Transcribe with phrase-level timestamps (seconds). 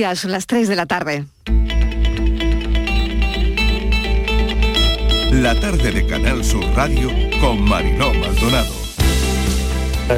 [0.00, 1.26] Son las 3 de la tarde.
[5.30, 8.72] La tarde de Canal Sur Radio con Mariló Maldonado.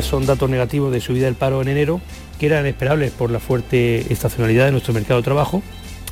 [0.02, 2.00] Son datos negativos de subida del paro en enero
[2.38, 5.64] que eran esperables por la fuerte estacionalidad de nuestro mercado de trabajo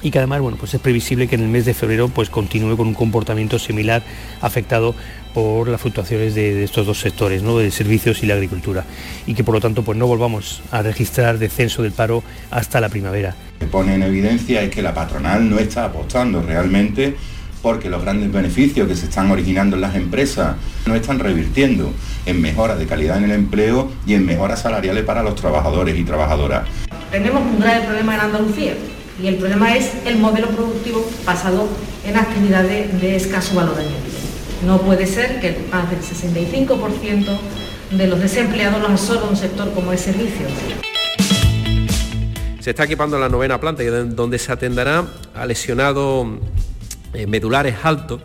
[0.02, 2.76] y que además bueno, pues es previsible que en el mes de febrero pues continúe
[2.76, 4.02] con un comportamiento similar
[4.40, 4.94] afectado
[5.34, 7.58] por las fluctuaciones de, estos dos sectores, ¿no?
[7.58, 8.84] de servicios y la agricultura,
[9.26, 12.88] y que por lo tanto pues no volvamos a registrar descenso del paro hasta la
[12.88, 13.34] primavera.
[13.54, 17.16] Lo que pone en evidencia es que la patronal no está apostando realmente
[17.62, 21.92] porque los grandes beneficios que se están originando en las empresas no están revirtiendo
[22.24, 26.04] en mejoras de calidad en el empleo y en mejoras salariales para los trabajadores y
[26.04, 26.66] trabajadoras.
[27.10, 28.74] Tenemos un grave problema en Andalucía
[29.22, 31.68] y el problema es el modelo productivo basado
[32.04, 34.20] en actividades de escaso valor añadido.
[34.66, 37.38] No puede ser que más del 65%
[37.90, 40.46] de los desempleados los absorba un sector como el servicio.
[42.60, 46.26] Se está equipando la novena planta donde se atenderá a lesionados
[47.14, 48.20] eh, medulares altos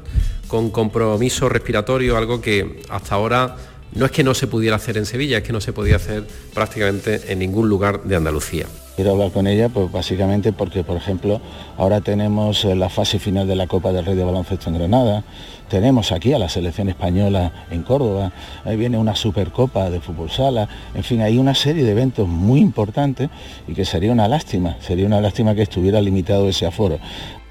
[0.47, 3.55] con compromiso respiratorio, algo que hasta ahora
[3.93, 6.27] no es que no se pudiera hacer en Sevilla, es que no se podía hacer
[6.53, 8.67] prácticamente en ningún lugar de Andalucía.
[8.95, 11.41] Quiero hablar con ella, pues básicamente porque, por ejemplo,
[11.77, 15.23] ahora tenemos eh, la fase final de la Copa del Rey de Baloncesto en Granada,
[15.69, 18.31] tenemos aquí a la selección española en Córdoba,
[18.63, 22.61] ahí viene una Supercopa de fútbol sala, en fin, hay una serie de eventos muy
[22.61, 23.29] importantes
[23.67, 26.97] y que sería una lástima, sería una lástima que estuviera limitado ese aforo.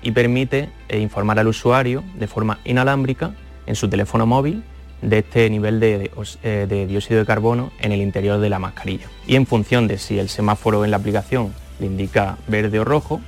[0.00, 3.34] Y permite eh, informar al usuario de forma inalámbrica
[3.66, 4.62] en su teléfono móvil
[5.04, 9.06] de este nivel eh, de, dióxido de carbono en el interior de la mascarilla.
[9.26, 13.20] Y en función de si el semáforo en la aplicación le indica verde o rojo,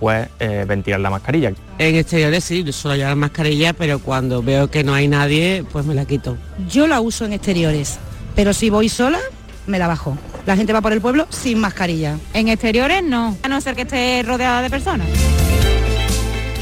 [0.00, 1.52] pues eh, ventilar la mascarilla.
[1.78, 5.94] En exteriores sí, suelo llevar mascarilla, pero cuando veo que no hay nadie, pues me
[5.94, 6.36] la quito.
[6.68, 7.98] Yo la uso en exteriores,
[8.34, 9.18] pero si voy sola,
[9.66, 10.16] me la bajo.
[10.46, 12.16] La gente va por el pueblo sin mascarilla.
[12.32, 15.08] En exteriores no, a no ser que esté rodeada de personas.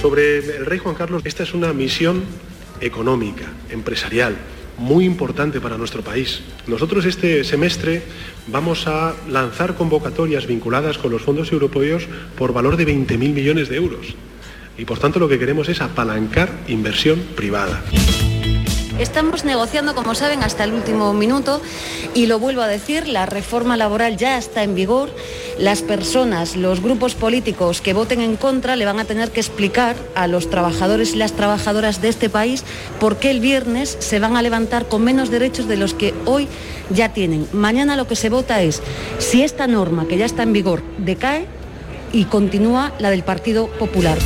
[0.00, 2.25] Sobre el rey Juan Carlos, esta es una misión
[2.81, 4.37] económica, empresarial,
[4.79, 6.43] muy importante para nuestro país.
[6.67, 8.03] Nosotros este semestre
[8.47, 12.06] vamos a lanzar convocatorias vinculadas con los fondos europeos
[12.37, 14.15] por valor de 20.000 millones de euros.
[14.78, 17.83] Y por tanto lo que queremos es apalancar inversión privada.
[18.99, 21.61] Estamos negociando, como saben, hasta el último minuto
[22.15, 25.11] y lo vuelvo a decir, la reforma laboral ya está en vigor.
[25.59, 29.97] Las personas, los grupos políticos que voten en contra le van a tener que explicar
[30.15, 32.65] a los trabajadores y las trabajadoras de este país
[32.99, 36.49] por qué el viernes se van a levantar con menos derechos de los que hoy
[36.89, 37.47] ya tienen.
[37.53, 38.83] Mañana lo que se vota es
[39.19, 41.47] si esta norma que ya está en vigor decae
[42.15, 44.17] y continúa la del Partido Popular.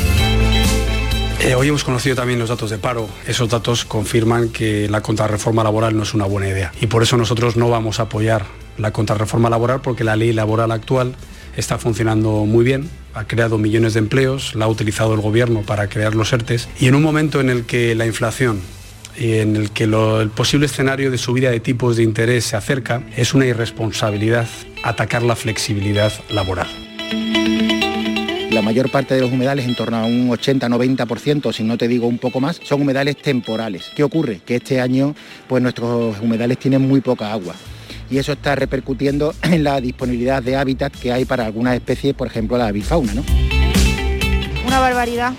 [1.43, 3.09] Eh, hoy hemos conocido también los datos de paro.
[3.27, 6.71] Esos datos confirman que la contrarreforma laboral no es una buena idea.
[6.83, 8.45] Y por eso nosotros no vamos a apoyar
[8.77, 11.15] la contrarreforma laboral porque la ley laboral actual
[11.57, 15.89] está funcionando muy bien, ha creado millones de empleos, la ha utilizado el gobierno para
[15.89, 18.61] crear los ERTES y en un momento en el que la inflación
[19.17, 23.03] y en el que el posible escenario de subida de tipos de interés se acerca,
[23.17, 24.49] es una irresponsabilidad
[24.83, 26.69] atacar la flexibilidad laboral.
[28.61, 32.07] La mayor parte de los humedales, en torno a un 80-90%, si no te digo
[32.07, 33.91] un poco más, son humedales temporales.
[33.97, 34.43] ¿Qué ocurre?
[34.45, 35.15] Que este año
[35.49, 37.55] pues nuestros humedales tienen muy poca agua
[38.11, 42.27] y eso está repercutiendo en la disponibilidad de hábitat que hay para algunas especies, por
[42.27, 43.15] ejemplo la avifauna.
[43.15, 43.25] ¿no?
[44.67, 45.33] Una barbaridad.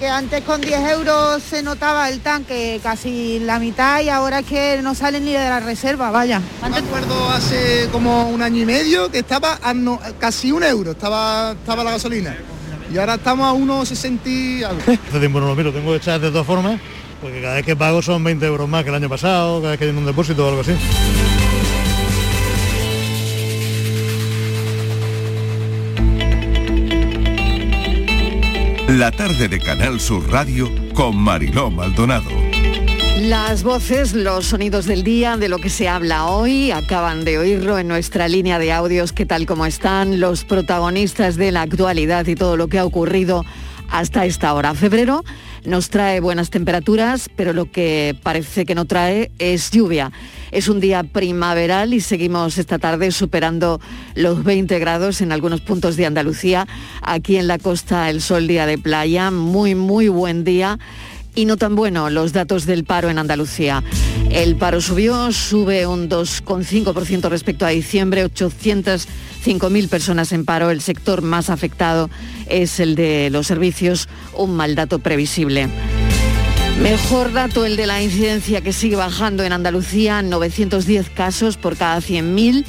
[0.00, 4.46] Que antes con 10 euros se notaba el tanque casi la mitad y ahora es
[4.46, 6.40] que no salen ni de la reserva, vaya.
[6.62, 9.74] Me acuerdo hace como un año y medio que estaba a
[10.18, 12.34] casi un euro, estaba, estaba la gasolina
[12.92, 14.80] y ahora estamos a 1,60 y algo.
[14.80, 16.80] Hace tiempo no lo miro, tengo que echar de dos formas,
[17.20, 19.78] porque cada vez que pago son 20 euros más que el año pasado, cada vez
[19.78, 20.72] que hay un depósito o algo así.
[28.88, 32.51] La tarde de Canal Sur Radio con Mariló Maldonado.
[33.20, 37.78] Las voces, los sonidos del día, de lo que se habla hoy, acaban de oírlo
[37.78, 42.34] en nuestra línea de audios, qué tal como están los protagonistas de la actualidad y
[42.34, 43.44] todo lo que ha ocurrido
[43.90, 44.74] hasta esta hora.
[44.74, 45.22] Febrero
[45.64, 50.10] nos trae buenas temperaturas, pero lo que parece que no trae es lluvia.
[50.50, 53.80] Es un día primaveral y seguimos esta tarde superando
[54.14, 56.66] los 20 grados en algunos puntos de Andalucía.
[57.02, 60.78] Aquí en la costa el sol día de playa, muy, muy buen día
[61.34, 63.82] y no tan bueno los datos del paro en Andalucía.
[64.30, 70.70] El paro subió, sube un 2,5% respecto a diciembre, 805.000 personas en paro.
[70.70, 72.10] El sector más afectado
[72.48, 75.68] es el de los servicios, un mal dato previsible.
[76.80, 81.98] Mejor dato el de la incidencia que sigue bajando en Andalucía, 910 casos por cada
[81.98, 82.64] 100.000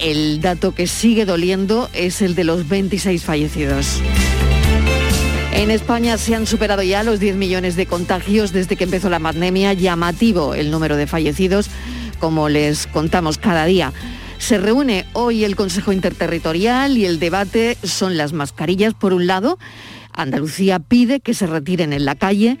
[0.00, 4.02] El dato que sigue doliendo es el de los 26 fallecidos.
[5.54, 9.20] En España se han superado ya los 10 millones de contagios desde que empezó la
[9.20, 11.70] pandemia, llamativo el número de fallecidos,
[12.18, 13.92] como les contamos cada día.
[14.38, 18.94] Se reúne hoy el Consejo Interterritorial y el debate son las mascarillas.
[18.94, 19.58] Por un lado,
[20.12, 22.58] Andalucía pide que se retiren en la calle.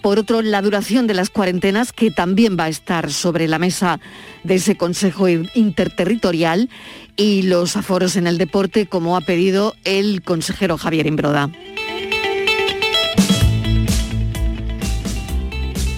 [0.00, 3.98] Por otro, la duración de las cuarentenas, que también va a estar sobre la mesa
[4.44, 6.70] de ese Consejo Interterritorial,
[7.16, 11.50] y los aforos en el deporte, como ha pedido el consejero Javier Imbroda.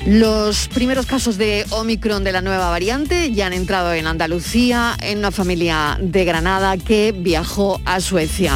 [0.08, 5.19] Los primeros casos de Omicron de la nueva variante ya han entrado en Andalucía, en
[5.19, 8.55] una familia de Granada que viajó a Suecia.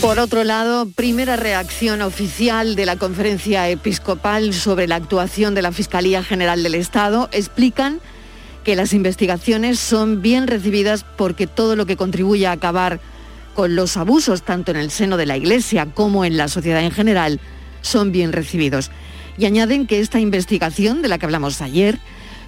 [0.00, 5.70] Por otro lado, primera reacción oficial de la conferencia episcopal sobre la actuación de la
[5.70, 7.28] Fiscalía General del Estado.
[7.32, 8.00] Explican
[8.64, 12.98] que las investigaciones son bien recibidas porque todo lo que contribuye a acabar
[13.54, 16.92] con los abusos, tanto en el seno de la Iglesia como en la sociedad en
[16.92, 17.40] general,
[17.84, 18.90] son bien recibidos.
[19.38, 21.98] Y añaden que esta investigación, de la que hablamos ayer,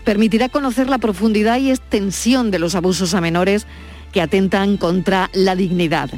[0.05, 3.67] permitirá conocer la profundidad y extensión de los abusos a menores
[4.13, 6.11] que atentan contra la dignidad.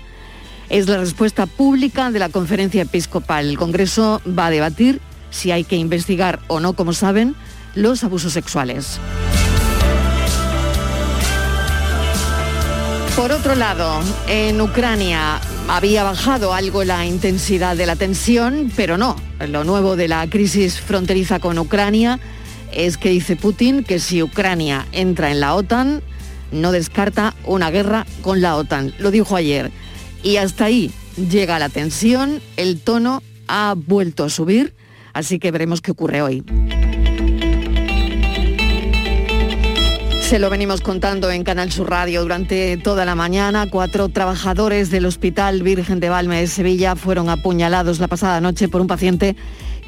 [0.69, 3.49] Es la respuesta pública de la conferencia episcopal.
[3.49, 5.01] El Congreso va a debatir
[5.31, 7.35] si hay que investigar o no, como saben,
[7.75, 9.01] los abusos sexuales.
[13.19, 19.17] Por otro lado, en Ucrania había bajado algo la intensidad de la tensión, pero no.
[19.49, 22.21] Lo nuevo de la crisis fronteriza con Ucrania
[22.73, 26.01] es que dice Putin que si Ucrania entra en la OTAN,
[26.53, 28.95] no descarta una guerra con la OTAN.
[29.01, 29.73] Lo dijo ayer.
[30.23, 34.75] Y hasta ahí llega la tensión, el tono ha vuelto a subir,
[35.13, 36.45] así que veremos qué ocurre hoy.
[40.29, 43.67] Se lo venimos contando en Canal Sur Radio durante toda la mañana.
[43.71, 48.83] Cuatro trabajadores del Hospital Virgen de Valme de Sevilla fueron apuñalados la pasada noche por
[48.83, 49.37] un paciente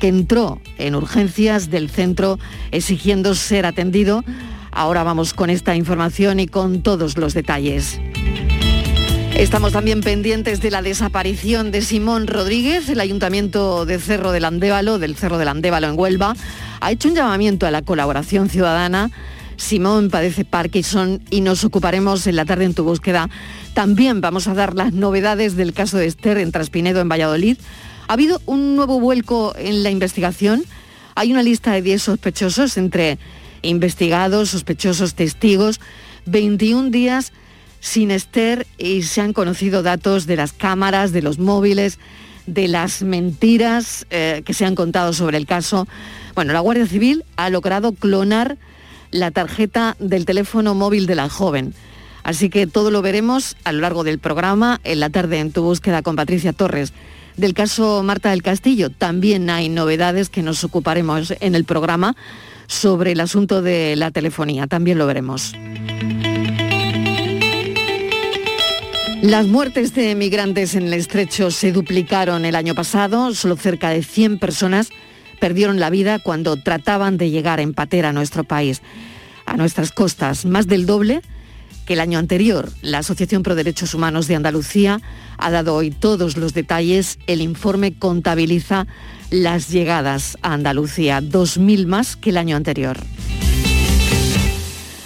[0.00, 2.38] que entró en urgencias del centro
[2.70, 4.24] exigiendo ser atendido.
[4.70, 8.00] Ahora vamos con esta información y con todos los detalles.
[9.36, 12.88] Estamos también pendientes de la desaparición de Simón Rodríguez.
[12.88, 16.34] El Ayuntamiento de Cerro del Andévalo, del Cerro del Andévalo en Huelva,
[16.80, 19.10] ha hecho un llamamiento a la colaboración ciudadana
[19.60, 23.28] Simón padece Parkinson y nos ocuparemos en la tarde en tu búsqueda.
[23.74, 27.58] También vamos a dar las novedades del caso de Esther en Traspinedo, en Valladolid.
[28.08, 30.64] Ha habido un nuevo vuelco en la investigación.
[31.14, 33.18] Hay una lista de 10 sospechosos entre
[33.60, 35.78] investigados, sospechosos, testigos.
[36.24, 37.32] 21 días
[37.80, 41.98] sin Esther y se han conocido datos de las cámaras, de los móviles,
[42.46, 45.86] de las mentiras eh, que se han contado sobre el caso.
[46.34, 48.56] Bueno, la Guardia Civil ha logrado clonar
[49.10, 51.74] la tarjeta del teléfono móvil de la joven.
[52.22, 55.62] Así que todo lo veremos a lo largo del programa, en la tarde en tu
[55.62, 56.92] búsqueda con Patricia Torres.
[57.36, 62.14] Del caso Marta del Castillo también hay novedades que nos ocuparemos en el programa
[62.66, 65.54] sobre el asunto de la telefonía, también lo veremos.
[69.22, 74.02] Las muertes de migrantes en el estrecho se duplicaron el año pasado, solo cerca de
[74.02, 74.90] 100 personas
[75.40, 78.82] perdieron la vida cuando trataban de llegar en patera a nuestro país,
[79.46, 81.22] a nuestras costas, más del doble
[81.86, 82.70] que el año anterior.
[82.82, 85.00] La Asociación Pro Derechos Humanos de Andalucía
[85.38, 87.18] ha dado hoy todos los detalles.
[87.26, 88.86] El informe contabiliza
[89.30, 92.98] las llegadas a Andalucía, 2.000 más que el año anterior.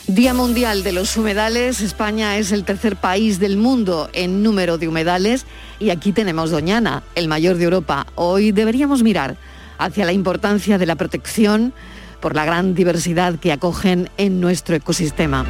[0.06, 1.80] Día Mundial de los Humedales.
[1.80, 5.47] España es el tercer país del mundo en número de humedales
[5.80, 8.06] y aquí tenemos Doñana, el mayor de Europa.
[8.14, 9.37] Hoy deberíamos mirar
[9.78, 11.73] hacia la importancia de la protección
[12.21, 15.45] por la gran diversidad que acogen en nuestro ecosistema.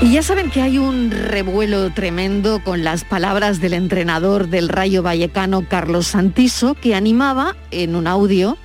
[0.00, 5.02] Y ya saben que hay un revuelo tremendo con las palabras del entrenador del Rayo
[5.02, 8.56] Vallecano, Carlos Santiso, que animaba en un audio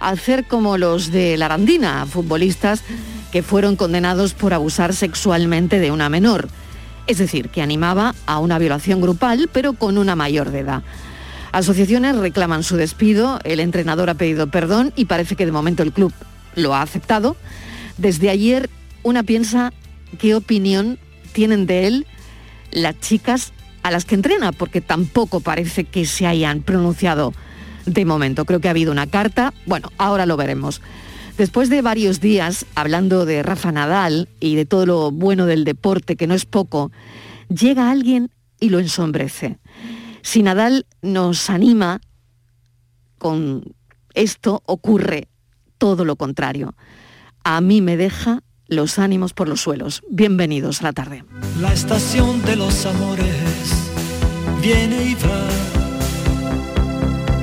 [0.00, 2.82] a hacer como los de la Arandina, futbolistas
[3.30, 6.48] que fueron condenados por abusar sexualmente de una menor.
[7.06, 10.82] Es decir, que animaba a una violación grupal, pero con una mayor de edad.
[11.52, 15.92] Asociaciones reclaman su despido, el entrenador ha pedido perdón y parece que de momento el
[15.92, 16.12] club
[16.54, 17.36] lo ha aceptado.
[17.98, 18.70] Desde ayer
[19.02, 19.72] una piensa
[20.18, 20.98] qué opinión
[21.32, 22.06] tienen de él
[22.70, 23.52] las chicas
[23.82, 27.32] a las que entrena, porque tampoco parece que se hayan pronunciado
[27.86, 28.44] de momento.
[28.44, 30.82] Creo que ha habido una carta, bueno, ahora lo veremos.
[31.38, 36.16] Después de varios días hablando de Rafa Nadal y de todo lo bueno del deporte,
[36.16, 36.92] que no es poco,
[37.48, 38.30] llega alguien
[38.60, 39.58] y lo ensombrece.
[40.22, 42.00] Si Nadal nos anima
[43.18, 43.74] con
[44.14, 45.28] esto, ocurre
[45.78, 46.74] todo lo contrario.
[47.44, 50.02] A mí me deja los ánimos por los suelos.
[50.10, 51.24] Bienvenidos a la tarde.
[51.60, 53.26] La estación de los amores
[54.62, 55.48] viene y va.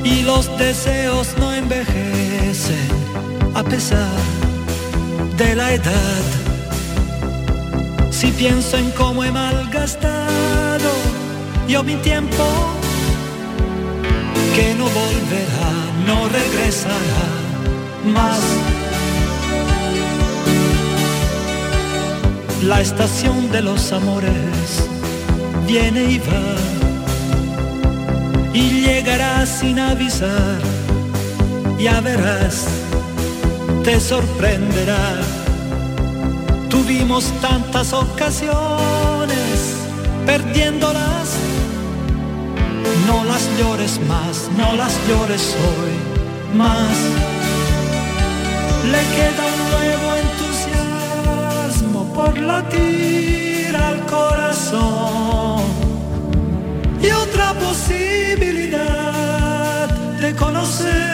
[0.04, 2.88] Y los deseos no envejecen
[3.54, 4.16] a pesar
[5.38, 6.24] de la edad.
[8.12, 10.67] Si pienso en cómo he malgastado
[11.68, 12.46] yo mi tiempo,
[14.56, 15.72] que no volverá,
[16.06, 17.26] no regresará
[18.06, 18.40] más.
[22.64, 24.90] La estación de los amores
[25.68, 26.78] viene y va
[28.54, 30.60] y llegará sin avisar,
[31.80, 32.66] ya verás,
[33.84, 35.22] te sorprenderá.
[36.70, 39.78] Tuvimos tantas ocasiones
[40.26, 41.30] perdiéndolas,
[43.08, 45.94] no las llores más, no las llores hoy
[46.58, 46.98] más.
[48.92, 55.64] Le queda un nuevo entusiasmo por latir al corazón
[57.02, 59.88] y otra posibilidad
[60.20, 61.08] de conocerse.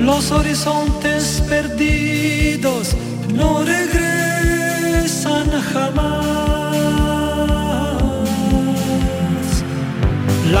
[0.00, 2.96] Los horizontes perdidos
[3.32, 4.33] no regresan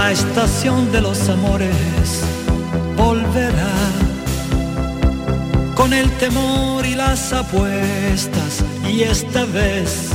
[0.04, 2.20] La estación de los amores
[2.94, 3.74] volverá
[5.74, 10.10] con el temor y las apuestas y esta vez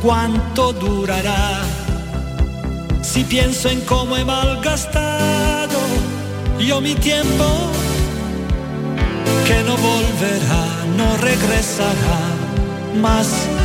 [0.00, 1.58] cuánto durará
[3.02, 5.80] si pienso en cómo he malgastado
[6.60, 7.46] yo mi tiempo
[9.44, 10.64] que no volverá,
[10.96, 12.20] no regresará
[13.02, 13.55] más.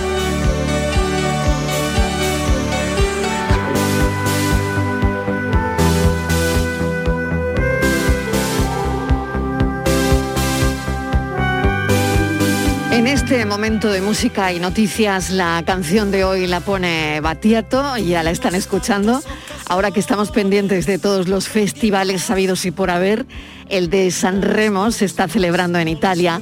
[13.31, 18.31] Este momento de música y noticias, la canción de hoy la pone Batiato, ya la
[18.31, 19.23] están escuchando.
[19.69, 23.25] Ahora que estamos pendientes de todos los festivales sabidos y por haber,
[23.69, 26.41] el de San Remo se está celebrando en Italia,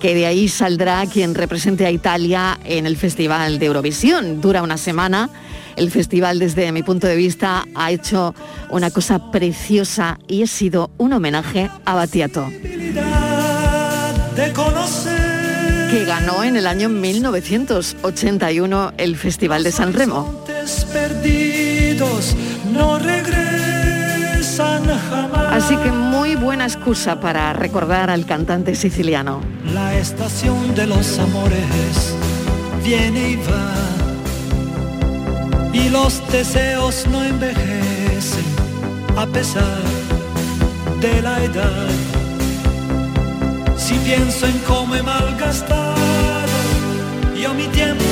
[0.00, 4.40] que de ahí saldrá quien represente a Italia en el Festival de Eurovisión.
[4.40, 5.28] Dura una semana.
[5.76, 8.34] El festival, desde mi punto de vista, ha hecho
[8.70, 12.50] una cosa preciosa y ha sido un homenaje a Batiato
[15.92, 20.42] que ganó en el año 1981 el Festival de San Remo.
[20.90, 22.34] perdidos
[22.72, 25.62] no regresan jamás.
[25.62, 29.42] Así que muy buena excusa para recordar al cantante siciliano.
[29.74, 32.14] La estación de los amores
[32.82, 33.74] viene y va
[35.74, 38.46] y los deseos no envejecen
[39.14, 39.82] a pesar
[41.02, 42.11] de la edad.
[43.92, 46.00] Si pienso en cómo he malgastado
[47.38, 48.04] yo mi tiempo,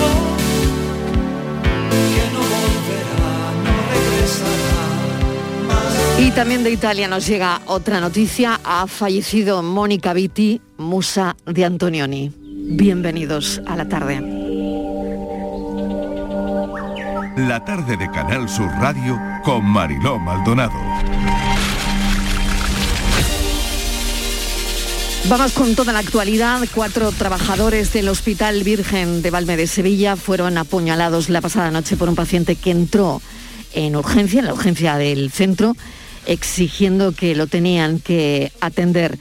[1.90, 4.82] que no volverá, no regresará
[5.68, 6.20] más.
[6.20, 8.60] Y también de Italia nos llega otra noticia.
[8.62, 12.32] Ha fallecido Mónica Vitti, musa de Antonioni.
[12.36, 14.20] Bienvenidos a la tarde.
[17.36, 21.39] La tarde de Canal Sur Radio con Mariló Maldonado.
[25.28, 26.60] Vamos con toda la actualidad.
[26.74, 32.08] Cuatro trabajadores del Hospital Virgen de Valme de Sevilla fueron apuñalados la pasada noche por
[32.08, 33.22] un paciente que entró
[33.72, 35.76] en urgencia, en la urgencia del centro,
[36.26, 39.18] exigiendo que lo tenían que atender.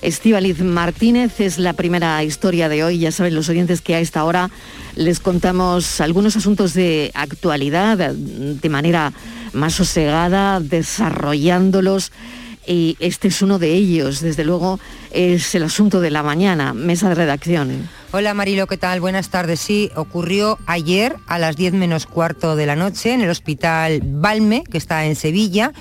[0.00, 2.98] Estíbaliz Martínez es la primera historia de hoy.
[2.98, 4.50] Ya saben los oyentes que a esta hora
[4.96, 9.12] les contamos algunos asuntos de actualidad de manera
[9.52, 12.10] más sosegada, desarrollándolos
[12.66, 14.20] y este es uno de ellos.
[14.20, 14.78] Desde luego
[15.10, 17.88] es el asunto de la mañana, mesa de redacción.
[18.12, 19.00] Hola Marilo, ¿qué tal?
[19.00, 19.60] Buenas tardes.
[19.60, 24.64] Sí, ocurrió ayer a las 10 menos cuarto de la noche en el hospital Balme,
[24.64, 25.72] que está en Sevilla,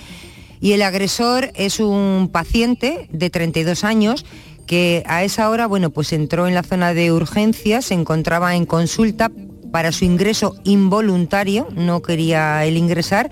[0.60, 4.26] y el agresor es un paciente de 32 años
[4.68, 8.66] que a esa hora, bueno, pues entró en la zona de urgencias, se encontraba en
[8.66, 9.32] consulta
[9.72, 13.30] para su ingreso involuntario, no quería él ingresar,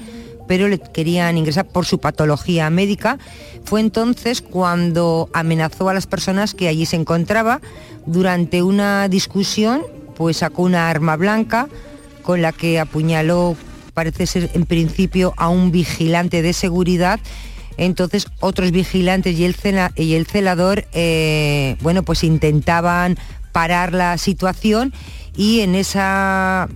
[0.49, 3.19] pero le querían ingresar por su patología médica.
[3.65, 7.61] Fue entonces cuando amenazó a las personas que allí se encontraba.
[8.07, 9.83] Durante una discusión,
[10.17, 11.67] pues sacó una arma blanca
[12.23, 13.55] con la que apuñaló,
[13.93, 17.19] parece ser en principio, a un vigilante de seguridad.
[17.77, 19.55] Entonces otros vigilantes y el,
[19.97, 23.19] y el celador, eh, bueno, pues intentaban
[23.51, 24.93] parar la situación
[25.37, 26.69] y en esa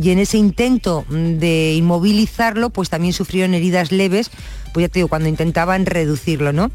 [0.00, 4.30] y en ese intento de inmovilizarlo, pues también sufrieron heridas leves,
[4.72, 6.70] pues ya te digo, cuando intentaban reducirlo, ¿no?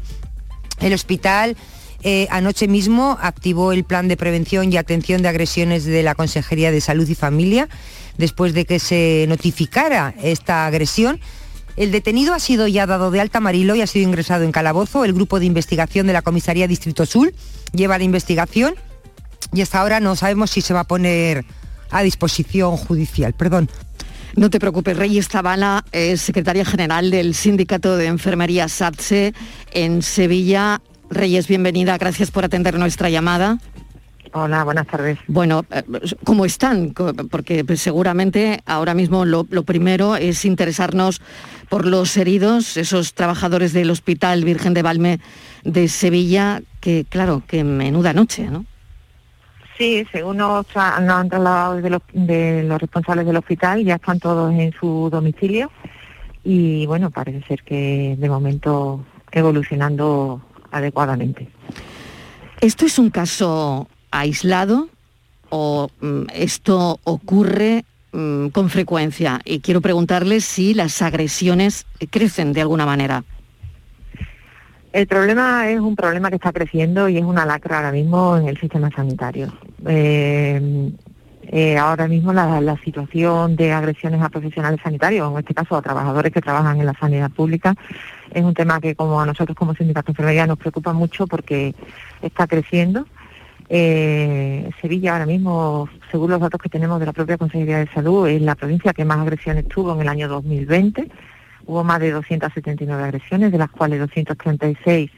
[0.80, 1.56] El hospital
[2.04, 6.72] eh, anoche mismo activó el plan de prevención y atención de agresiones de la Consejería
[6.72, 7.68] de Salud y Familia
[8.18, 11.20] después de que se notificara esta agresión.
[11.76, 15.04] El detenido ha sido ya dado de alta Marilo y ha sido ingresado en calabozo.
[15.04, 17.32] El grupo de investigación de la Comisaría Distrito Sur
[17.72, 18.74] lleva la investigación
[19.52, 21.44] y hasta ahora no sabemos si se va a poner
[21.92, 23.34] a disposición judicial.
[23.34, 23.70] Perdón.
[24.34, 29.34] No te preocupes, Reyes Zabala es secretaria general del Sindicato de Enfermería SATSE
[29.72, 30.80] en Sevilla.
[31.10, 33.58] Reyes, bienvenida, gracias por atender nuestra llamada.
[34.34, 35.18] Hola, buenas tardes.
[35.26, 35.82] Bueno, eh,
[36.24, 36.94] ¿cómo están?
[37.30, 41.20] Porque pues, seguramente ahora mismo lo, lo, primero es interesarnos
[41.68, 45.20] por los heridos, esos trabajadores del Hospital Virgen de Valme
[45.64, 48.64] de Sevilla, que claro, que menuda noche, ¿no?
[49.82, 54.72] Sí, según nos, han trasladado los, de los responsables del hospital, ya están todos en
[54.78, 55.72] su domicilio
[56.44, 61.48] y bueno, parece ser que de momento evolucionando adecuadamente.
[62.60, 64.88] ¿Esto es un caso aislado
[65.48, 69.40] o mm, esto ocurre mm, con frecuencia?
[69.44, 73.24] Y quiero preguntarles si las agresiones crecen de alguna manera.
[74.92, 78.48] El problema es un problema que está creciendo y es una lacra ahora mismo en
[78.48, 79.50] el sistema sanitario.
[79.86, 80.92] Eh,
[81.44, 86.30] eh, ahora mismo la, situación de agresiones a profesionales sanitarios, en este caso a trabajadores
[86.30, 87.74] que trabajan en la sanidad pública,
[88.32, 91.74] es un tema que como a nosotros como sindicato de enfermería nos preocupa mucho porque
[92.20, 93.06] está creciendo.
[93.70, 98.28] Eh, Sevilla ahora mismo, según los datos que tenemos de la propia Consejería de Salud,
[98.28, 101.08] es la provincia que más agresiones tuvo en el año 2020
[101.66, 105.10] Hubo más de 279 agresiones, de las cuales 236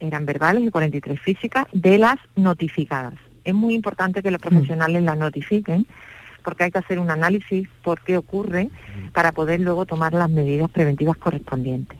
[0.00, 3.14] eran verbales y 43 físicas, de las notificadas.
[3.44, 4.48] Es muy importante que los mm.
[4.48, 5.86] profesionales las notifiquen
[6.42, 9.08] porque hay que hacer un análisis por qué ocurre mm.
[9.12, 11.98] para poder luego tomar las medidas preventivas correspondientes.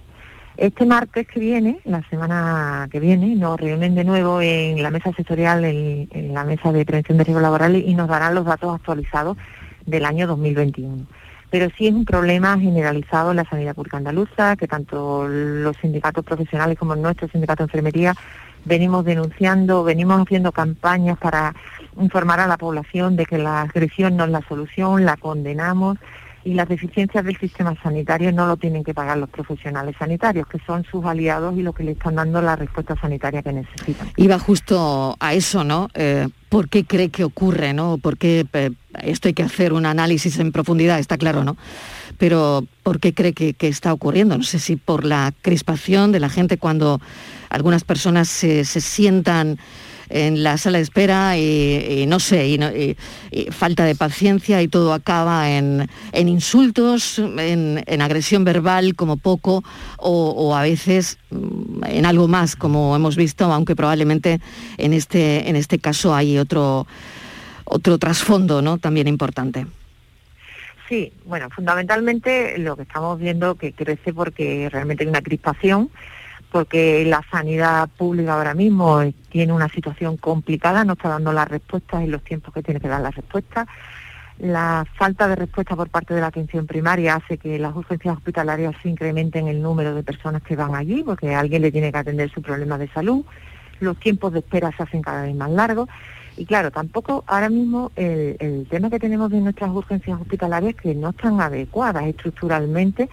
[0.56, 5.10] Este martes que viene, la semana que viene, nos reúnen de nuevo en la mesa
[5.10, 8.74] asesorial, en, en la mesa de prevención de riesgos laborales y nos darán los datos
[8.74, 9.36] actualizados
[9.86, 11.06] del año 2021
[11.50, 16.24] pero sí es un problema generalizado en la sanidad pública andaluza, que tanto los sindicatos
[16.24, 18.14] profesionales como nuestro sindicato de enfermería
[18.64, 21.54] venimos denunciando, venimos haciendo campañas para
[21.98, 25.98] informar a la población de que la agresión no es la solución, la condenamos
[26.48, 30.58] y las deficiencias del sistema sanitario no lo tienen que pagar los profesionales sanitarios, que
[30.66, 34.08] son sus aliados y los que le están dando la respuesta sanitaria que necesitan.
[34.16, 35.90] Iba justo a eso, ¿no?
[35.92, 37.98] Eh, ¿Por qué cree que ocurre, no?
[37.98, 38.46] ¿Por qué
[39.02, 41.58] esto hay que hacer un análisis en profundidad, está claro, ¿no?
[42.16, 44.38] Pero ¿por qué cree que, está ocurriendo?
[44.38, 46.98] No sé si por la crispación de la gente cuando
[47.50, 49.58] algunas personas se sientan
[50.08, 52.96] en la sala de espera y, no sé, y,
[53.50, 59.64] falta de paciencia y todo acaba en, insultos, en, agresión verbal como poco
[59.98, 64.40] o, a veces mm, en algo más como hemos visto, aunque probablemente
[64.76, 66.86] en este, en este caso hay otro,
[67.64, 68.78] otro trasfondo ¿no?
[68.78, 69.66] también importante.
[70.88, 75.90] Sí, bueno, fundamentalmente lo que estamos viendo que crece porque realmente hay una crispación
[76.50, 82.02] porque la sanidad pública ahora mismo tiene una situación complicada, no está dando las respuestas
[82.02, 83.66] en los tiempos que tiene que dar las respuestas.
[84.38, 88.74] La falta de respuesta por parte de la atención primaria hace que las urgencias hospitalarias
[88.82, 92.30] se incrementen el número de personas que van allí, porque alguien le tiene que atender
[92.30, 93.24] su problema de salud.
[93.80, 95.88] Los tiempos de espera se hacen cada vez más largos.
[96.36, 100.94] Y claro, tampoco ahora mismo el, el tema que tenemos de nuestras urgencias hospitalarias que
[100.94, 103.08] no están adecuadas estructuralmente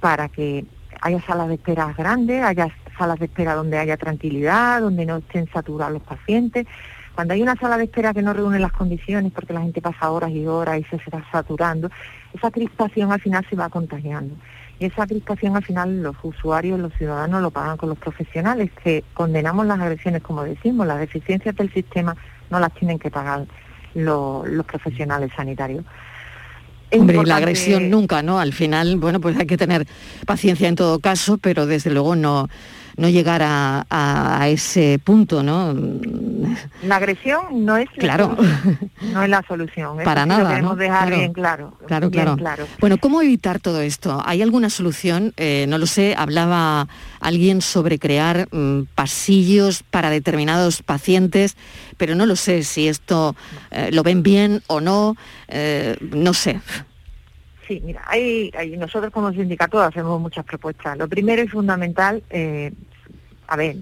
[0.00, 0.64] para que
[1.00, 5.48] haya salas de espera grandes, haya salas de espera donde haya tranquilidad, donde no estén
[5.52, 6.66] saturados los pacientes.
[7.14, 10.10] Cuando hay una sala de espera que no reúne las condiciones porque la gente pasa
[10.10, 11.90] horas y horas y se está saturando,
[12.32, 14.36] esa crispación al final se va contagiando.
[14.78, 19.04] Y esa crispación al final los usuarios, los ciudadanos lo pagan con los profesionales, que
[19.12, 22.16] condenamos las agresiones, como decimos, las deficiencias del sistema
[22.48, 23.46] no las tienen que pagar
[23.94, 25.84] los, los profesionales sanitarios.
[26.92, 28.40] Hombre, la agresión nunca, ¿no?
[28.40, 29.86] Al final, bueno, pues hay que tener
[30.26, 32.48] paciencia en todo caso, pero desde luego no,
[32.96, 35.74] no llegar a, ese punto, ¿no?
[36.82, 38.36] La agresión no es claro.
[39.12, 39.98] no es la solución.
[40.04, 40.74] Para nada, ¿no?
[40.74, 41.16] dejar claro.
[41.16, 41.78] bien claro.
[41.86, 42.66] Claro, claro.
[42.80, 44.22] Bueno, ¿cómo evitar todo esto?
[44.24, 45.32] ¿Hay alguna solución?
[45.36, 46.88] Eh, no lo sé, hablaba
[47.20, 51.56] alguien sobre crear mm, pasillos para determinados pacientes,
[51.96, 53.36] pero no lo sé si esto
[53.70, 55.16] eh, lo ven bien o no,
[55.48, 56.60] eh, no sé.
[57.70, 60.98] Sí, mira, hay, nosotros como sindicato hacemos muchas propuestas.
[60.98, 62.72] Lo primero y fundamental, eh,
[63.46, 63.76] a ver,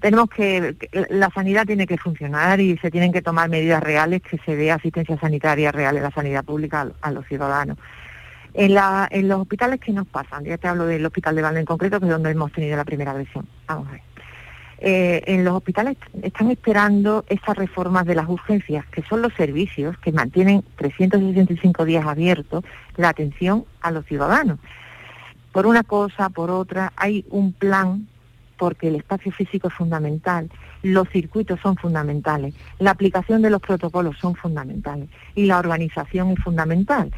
[0.00, 0.76] tenemos que,
[1.10, 4.70] la sanidad tiene que funcionar y se tienen que tomar medidas reales que se dé
[4.70, 7.78] asistencia sanitaria real en la sanidad pública a, los ciudadanos.
[8.54, 8.74] En,
[9.28, 10.44] los hospitales, ¿qué nos pasan?
[10.44, 12.84] Ya te hablo del hospital de Valde en concreto, que es donde hemos tenido la
[12.84, 13.48] primera agresión.
[13.66, 14.11] Vamos a ver.
[14.84, 19.96] Eh, en los hospitales están esperando esas reformas de las urgencias, que son los servicios
[19.98, 22.64] que mantienen 365 días abiertos
[22.96, 24.58] la atención a los ciudadanos.
[25.52, 28.08] Por una cosa, por otra, hay un plan
[28.58, 30.50] porque el espacio físico es fundamental,
[30.82, 36.40] los circuitos son fundamentales, la aplicación de los protocolos son fundamentales y la organización es
[36.40, 37.12] fundamental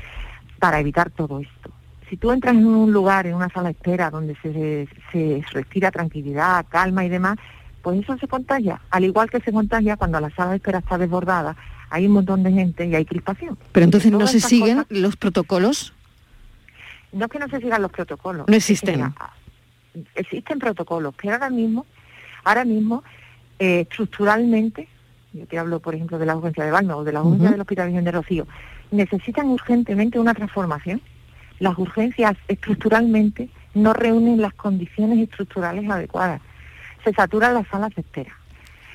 [0.59, 1.71] para evitar todo esto.
[2.15, 5.91] Si tú entras en un lugar, en una sala de espera donde se, se respira
[5.91, 7.39] tranquilidad, calma y demás,
[7.83, 10.97] pues eso se contagia, al igual que se contagia cuando la sala de espera está
[10.97, 11.57] desbordada,
[11.91, 13.59] hay un montón de gente y hay crispación.
[13.73, 15.93] Pero entonces no se siguen los protocolos.
[17.11, 18.47] No es que no se sigan los protocolos.
[18.47, 19.01] No existen.
[19.01, 19.09] Es
[20.05, 21.85] que, existen protocolos, pero ahora mismo,
[22.45, 23.03] ahora mismo,
[23.59, 24.87] eh, estructuralmente,
[25.33, 27.61] yo te hablo por ejemplo de la urgencia de Balma o de la urgencia del
[27.61, 28.47] Hospital Virgen de Rocío,
[28.93, 31.03] necesitan urgentemente una transformación.
[31.59, 36.41] Las urgencias estructuralmente no reúnen las condiciones estructurales adecuadas.
[37.05, 38.37] Se saturan las salas de espera.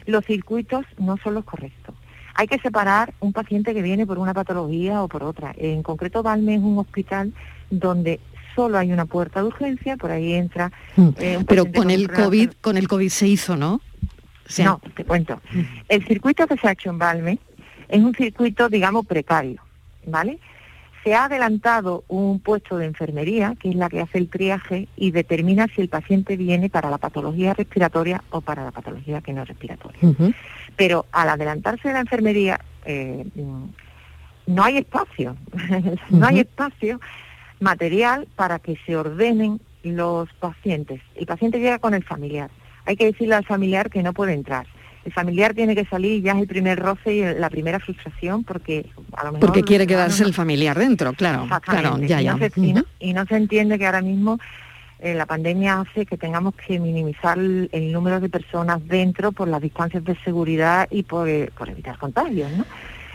[0.06, 1.96] Los circuitos no son los correctos.
[2.36, 5.54] Hay que separar un paciente que viene por una patología o por otra.
[5.58, 7.34] En concreto, Valme es un hospital
[7.70, 8.20] donde
[8.56, 10.72] solo hay una puerta de urgencia, por ahí entra
[11.18, 13.76] eh, un Pero con el COVID, con el COVID se hizo, ¿no?
[13.76, 15.42] O sea, no, te cuento.
[15.88, 17.40] El circuito que se ha hecho en Valme
[17.88, 19.62] es un circuito, digamos, precario,
[20.08, 20.40] ¿vale?
[21.10, 25.10] Se ha adelantado un puesto de enfermería, que es la que hace el triaje y
[25.10, 29.42] determina si el paciente viene para la patología respiratoria o para la patología que no
[29.42, 30.00] es respiratoria.
[30.76, 33.64] Pero al adelantarse la enfermería, eh, mm,
[34.54, 35.36] no hay espacio,
[36.12, 37.02] no hay espacio
[37.60, 41.02] material para que se ordenen los pacientes.
[41.16, 42.52] El paciente llega con el familiar.
[42.86, 44.68] Hay que decirle al familiar que no puede entrar.
[45.10, 48.86] El familiar tiene que salir ya es el primer roce y la primera frustración porque
[49.18, 52.26] a lo mejor porque quiere el quedarse no- el familiar dentro, claro, claro, ya, y,
[52.26, 52.34] ya.
[52.34, 52.90] No se, y, no, Ujú.
[53.00, 54.38] y no se entiende que ahora mismo
[55.00, 59.48] eh, la pandemia hace que tengamos que minimizar el, el número de personas dentro por
[59.48, 62.66] las distancias de seguridad y por, eh, por evitar contagios, ¿no?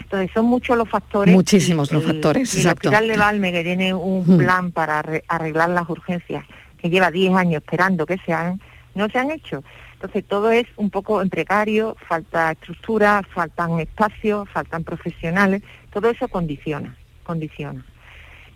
[0.00, 1.32] Entonces son muchos los factores.
[1.32, 2.88] Muchísimos los factores, y el exacto.
[2.88, 6.44] Hospital de Valme, que tiene un plan para arre- arreglar las urgencias,
[6.76, 8.60] que lleva 10 años esperando que se hagan,
[8.96, 9.62] no se han hecho.
[10.04, 16.94] Entonces todo es un poco precario, falta estructura, faltan espacios, faltan profesionales, todo eso condiciona,
[17.22, 17.82] condiciona.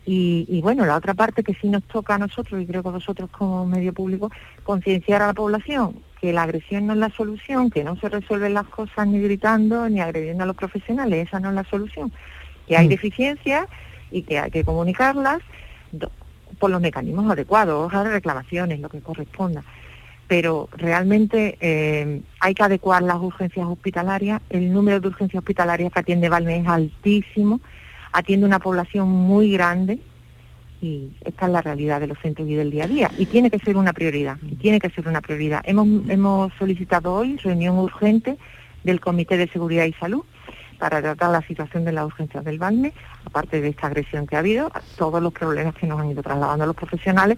[0.05, 2.91] Y, y bueno, la otra parte que sí nos toca a nosotros, y creo que
[2.91, 4.31] a vosotros como medio público,
[4.63, 8.53] concienciar a la población que la agresión no es la solución, que no se resuelven
[8.53, 12.13] las cosas ni gritando ni agrediendo a los profesionales, esa no es la solución.
[12.67, 12.91] Que hay Mm.
[12.91, 13.67] deficiencias
[14.11, 15.39] y que hay que comunicarlas
[16.59, 19.65] por los mecanismos adecuados, hojas de reclamaciones, lo que corresponda.
[20.29, 24.41] Pero realmente eh, hay que adecuar las urgencias hospitalarias.
[24.51, 27.61] El número de urgencias hospitalarias que atiende Valme es altísimo,
[28.13, 29.99] atiende una población muy grande
[30.81, 33.11] y esta es la realidad de los centros y del día a día.
[33.19, 35.63] Y tiene que ser una prioridad, tiene que ser una prioridad.
[35.65, 38.37] Hemos, hemos solicitado hoy reunión urgente
[38.85, 40.25] del Comité de Seguridad y Salud
[40.79, 42.93] para tratar la situación de las urgencias del Valme,
[43.25, 46.67] aparte de esta agresión que ha habido, todos los problemas que nos han ido trasladando
[46.67, 47.37] los profesionales,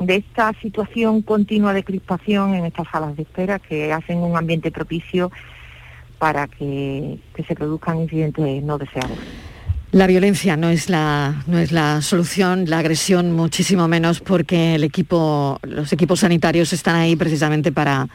[0.00, 4.70] de esta situación continua de crispación en estas salas de espera que hacen un ambiente
[4.70, 5.30] propicio
[6.18, 9.18] para que, que se produzcan incidentes no deseados.
[9.90, 14.84] La violencia no es la, no es la solución, la agresión muchísimo menos porque el
[14.84, 18.06] equipo, los equipos sanitarios están ahí precisamente para,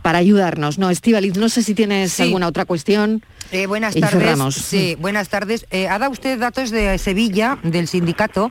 [0.00, 0.78] para ayudarnos.
[0.78, 2.22] No, Estivaliz, no sé si tienes Sí.
[2.22, 3.22] alguna otra cuestión.
[3.52, 4.18] Eh, buenas y tardes.
[4.22, 4.54] cerramos.
[4.54, 5.66] Sí, buenas tardes.
[5.70, 8.50] Eh, ha dado usted datos de Sevilla, del sindicato.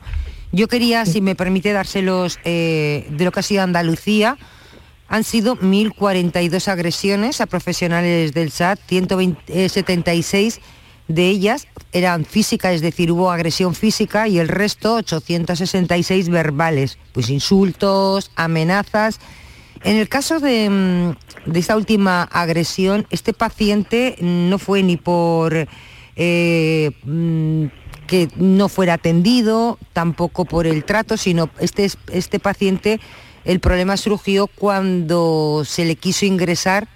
[0.52, 4.38] Yo quería, si me permite, dárselos eh, de lo que ha sido Andalucía.
[5.08, 10.60] Han sido 1.042 agresiones a profesionales del SAT, 176
[11.08, 17.30] de ellas eran físicas, es decir, hubo agresión física y el resto 866 verbales, pues
[17.30, 19.18] insultos, amenazas.
[19.84, 25.66] En el caso de, mm, de esta última agresión, este paciente no fue ni por
[26.16, 27.66] eh, mm,
[28.08, 32.98] que no fuera atendido, tampoco por el trato, sino este, este paciente,
[33.44, 36.88] el problema surgió cuando se le quiso ingresar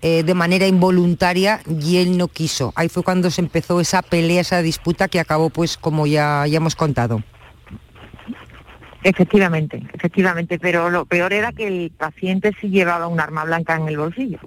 [0.00, 2.72] eh, de manera involuntaria y él no quiso.
[2.76, 6.56] Ahí fue cuando se empezó esa pelea, esa disputa que acabó pues como ya, ya
[6.56, 7.22] hemos contado.
[9.02, 13.88] Efectivamente, efectivamente, pero lo peor era que el paciente sí llevaba un arma blanca en
[13.88, 14.38] el bolsillo.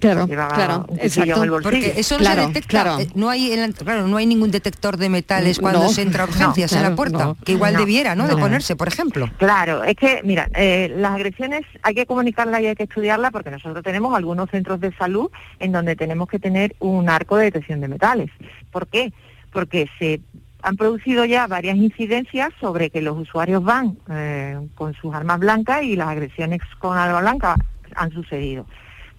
[0.00, 1.36] Claro, Llevaba claro, exacto.
[1.36, 1.70] en el bolsillo.
[1.86, 2.98] Porque eso no Claro, se detecta, claro.
[3.00, 6.24] eh, no hay el- claro, no hay ningún detector de metales cuando no, se entra
[6.24, 7.36] a no, urgencias en claro, la puerta, no.
[7.44, 8.26] que igual No, debiera, ¿no?
[8.26, 8.40] De no.
[8.40, 9.30] ponerse, por ejemplo.
[9.38, 13.50] Claro, es que, mira, eh, las agresiones hay que comunicarlas y hay que estudiarlas porque
[13.50, 17.80] nosotros tenemos algunos centros de salud en donde tenemos que tener un arco de detección
[17.80, 18.30] de metales.
[18.70, 19.12] ¿Por qué?
[19.52, 20.20] Porque se
[20.62, 25.82] han producido ya varias incidencias sobre que los usuarios van eh, con sus armas blancas
[25.82, 27.56] y las agresiones con arma blanca
[27.94, 28.66] han sucedido.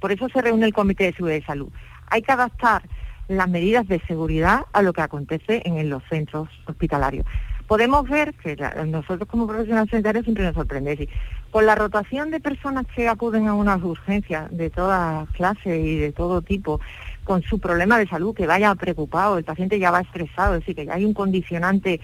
[0.04, 1.70] Por eso se reúne el Comité de Seguridad y Salud.
[2.10, 2.84] Hay que adaptar
[3.30, 7.26] las medidas de seguridad a lo que acontece en los centros hospitalarios.
[7.68, 11.08] Podemos ver que nosotros como profesionales sanitarios siempre nos sorprende.
[11.52, 16.12] con la rotación de personas que acuden a unas urgencias de todas clases y de
[16.12, 16.82] todo tipo,
[17.24, 20.76] con su problema de salud, que vaya preocupado, el paciente ya va estresado, es decir,
[20.76, 22.02] que ya hay un condicionante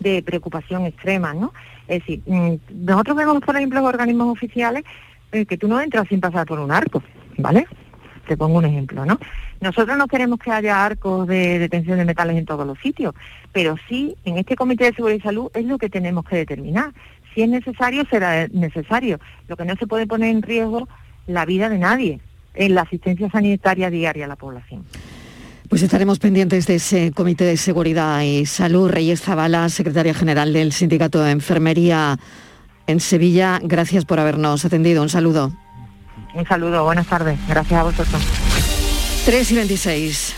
[0.00, 1.52] de preocupación extrema, ¿no?
[1.88, 4.84] Es decir, mm, nosotros vemos, por ejemplo, en organismos oficiales
[5.32, 7.02] eh, que tú no entras sin pasar por un arco,
[7.38, 7.66] ¿vale?
[8.26, 9.18] Te pongo un ejemplo, ¿no?
[9.60, 13.14] Nosotros no queremos que haya arcos de detención de metales en todos los sitios,
[13.52, 16.92] pero sí, en este Comité de Seguridad y Salud es lo que tenemos que determinar.
[17.34, 19.18] Si es necesario, será necesario.
[19.48, 20.88] Lo que no se puede poner en riesgo
[21.26, 22.20] la vida de nadie
[22.54, 24.84] en la asistencia sanitaria diaria a la población.
[25.68, 28.90] Pues estaremos pendientes de ese Comité de Seguridad y Salud.
[28.90, 32.18] Reyes Zabala, secretaria general del Sindicato de Enfermería
[32.86, 35.02] en Sevilla, gracias por habernos atendido.
[35.02, 35.52] Un saludo.
[36.34, 37.38] Un saludo, buenas tardes.
[37.48, 38.22] Gracias a vosotros.
[39.24, 40.34] 3 y 26.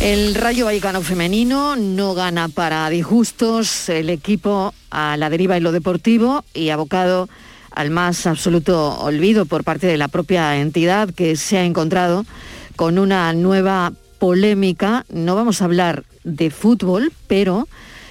[0.00, 5.72] El Rayo Vallecano femenino no gana para disgustos, el equipo a la deriva en lo
[5.72, 7.28] deportivo y abocado
[7.70, 12.26] al más absoluto olvido por parte de la propia entidad que se ha encontrado
[12.74, 15.04] con una nueva polémica.
[15.10, 17.68] No vamos a hablar de fútbol, pero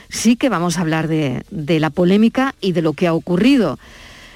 [0.10, 3.77] sí que vamos a hablar de, la polémica y de lo que ha ocurrido.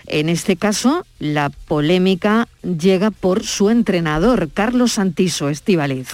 [0.10, 6.08] En este caso, la polémica llega por su entrenador, Carlos Santiso Estivaliz.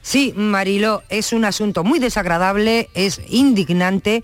[0.00, 4.22] Sí, Marilo, es un asunto muy desagradable, es indignante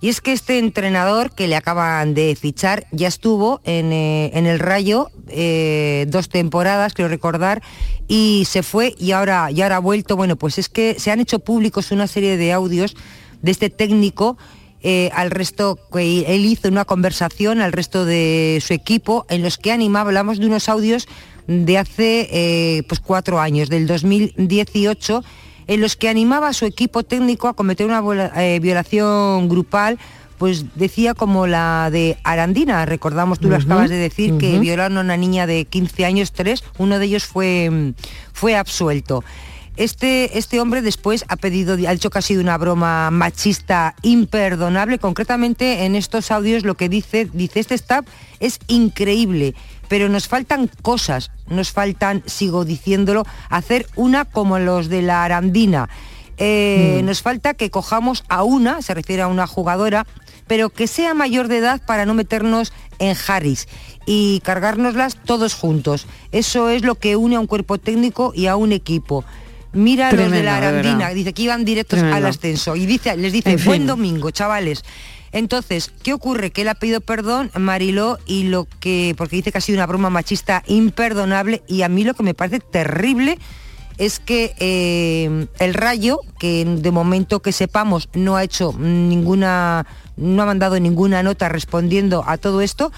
[0.00, 4.58] y es que este entrenador que le acaban de fichar ya estuvo en, eh, el
[4.58, 7.62] Rayo eh, dos temporadas, creo recordar,
[8.08, 10.16] y se fue y ahora, y ahora ha vuelto.
[10.16, 12.96] Bueno, pues es que se han hecho públicos una serie de audios
[13.42, 14.38] de este técnico
[14.84, 19.58] eh, al resto, que él hizo una conversación al resto de su equipo en los
[19.58, 21.08] que animaba, hablamos de unos audios
[21.48, 25.24] de hace pues cuatro años, del 2018
[25.66, 28.02] en los que animaba a su equipo técnico a cometer una
[28.36, 29.98] eh, violación grupal
[30.38, 35.00] pues decía como la de Arandina, recordamos, tú lo acabas de decir, que violaron a
[35.00, 37.94] una niña de 15 años, tres, uno de ellos fue,
[38.32, 39.22] fue absuelto.
[39.76, 44.98] Este, este, hombre después ha pedido, ha dicho que ha sido una broma machista imperdonable.
[44.98, 48.06] Concretamente en estos audios lo que dice, dice este staff
[48.40, 49.54] es increíble
[49.88, 55.88] pero nos faltan cosas, nos faltan, sigo diciéndolo, hacer una como los de la Arandina.
[56.36, 57.06] Eh, mm.
[57.06, 60.06] Nos falta que cojamos a una, se refiere a una jugadora,
[60.46, 63.68] pero que sea mayor de edad para no meternos en Harris
[64.06, 66.06] y cargárnoslas todos juntos.
[66.32, 69.24] Eso es lo que une a un cuerpo técnico y a un equipo.
[69.74, 73.56] Mira los de la Arandina, dice que iban directos al ascenso y dice, les dice,
[73.56, 74.82] buen domingo, chavales.
[75.32, 76.52] Entonces, ¿qué ocurre?
[76.52, 79.86] Que él ha pedido perdón, Mariló, y lo que, porque dice que ha sido una
[79.86, 83.38] broma machista imperdonable, y a mí lo que me parece terrible
[83.98, 90.42] es que eh, el Rayo, que de momento que sepamos no ha hecho ninguna, no
[90.42, 92.92] ha mandado ninguna nota respondiendo a todo esto,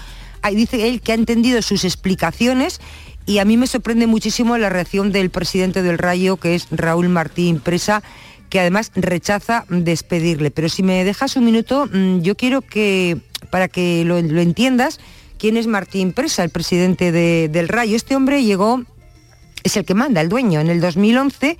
[0.55, 2.79] dice él que ha entendido sus explicaciones
[3.27, 7.09] y a mí me sorprende muchísimo la reacción del presidente del Rayo, que es Raúl
[7.09, 8.01] Martín Presa,
[8.49, 10.49] que además rechaza despedirle.
[10.49, 13.17] Pero si me dejas un minuto, mm, yo quiero que,
[13.51, 15.01] para que lo, entiendas,
[15.37, 17.97] quién es Martín Presa, el presidente del Rayo.
[17.97, 18.83] Este hombre llegó,
[19.61, 21.57] es el que manda, el dueño, en el 2011.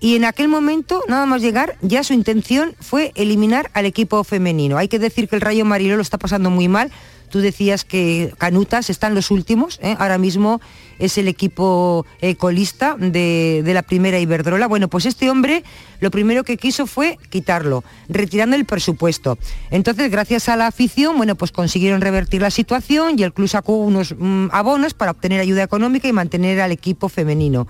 [0.00, 4.78] Y en aquel momento, nada más llegar, ya su intención fue eliminar al equipo femenino.
[4.78, 6.90] Hay que decir que el Rayo Mariló lo está pasando muy mal
[7.34, 9.96] Tú decías que Canutas están los últimos, ¿eh?
[9.98, 10.60] ahora mismo
[11.00, 14.68] es el equipo eh, colista de, la primera Iberdrola.
[14.68, 15.64] Bueno, pues este hombre
[15.98, 19.36] lo primero que quiso fue quitarlo, retirando el presupuesto.
[19.72, 23.78] Entonces, gracias a la afición, bueno, pues consiguieron revertir la situación y el club sacó
[23.78, 27.66] unos mm, abonos para obtener ayuda económica y mantener al equipo femenino.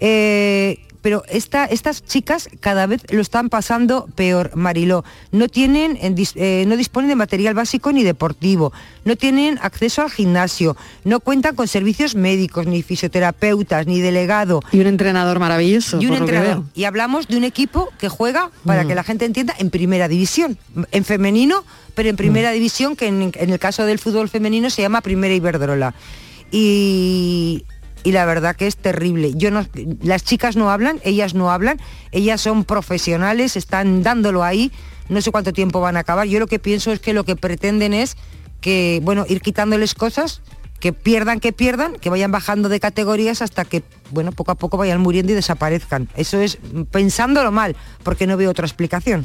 [0.00, 5.04] Eh, pero estas chicas cada vez lo están pasando peor, Mariló.
[5.32, 8.72] No tienen, eh, no disponen de material básico ni deportivo,
[9.04, 14.62] no tienen acceso al gimnasio, no cuentan con servicios médicos, ni fisioterapeutas, ni delegado.
[14.72, 16.00] Y un entrenador maravilloso.
[16.00, 16.64] Y un entrenador.
[16.74, 18.88] Y hablamos de un equipo que juega, para mm.
[18.88, 20.58] que la gente entienda, en primera división,
[20.90, 22.54] en femenino, pero en primera mm.
[22.54, 25.94] división, que en, en el caso del fútbol femenino se llama Primera Iberdrola.
[26.50, 27.64] Y
[28.06, 29.32] y la verdad que es terrible.
[29.34, 29.66] Yo no,
[30.00, 31.80] las chicas no hablan, ellas no hablan,
[32.12, 34.70] ellas son profesionales, están dándolo ahí,
[35.08, 36.28] no sé cuánto tiempo van a acabar.
[36.28, 38.16] Yo lo que pienso es que lo que pretenden es
[38.60, 40.40] que, bueno, ir quitándoles cosas
[40.80, 44.76] que pierdan, que pierdan, que vayan bajando de categorías hasta que, bueno, poco a poco
[44.76, 46.08] vayan muriendo y desaparezcan.
[46.16, 46.58] Eso es
[46.90, 49.22] pensándolo mal, porque no veo otra explicación.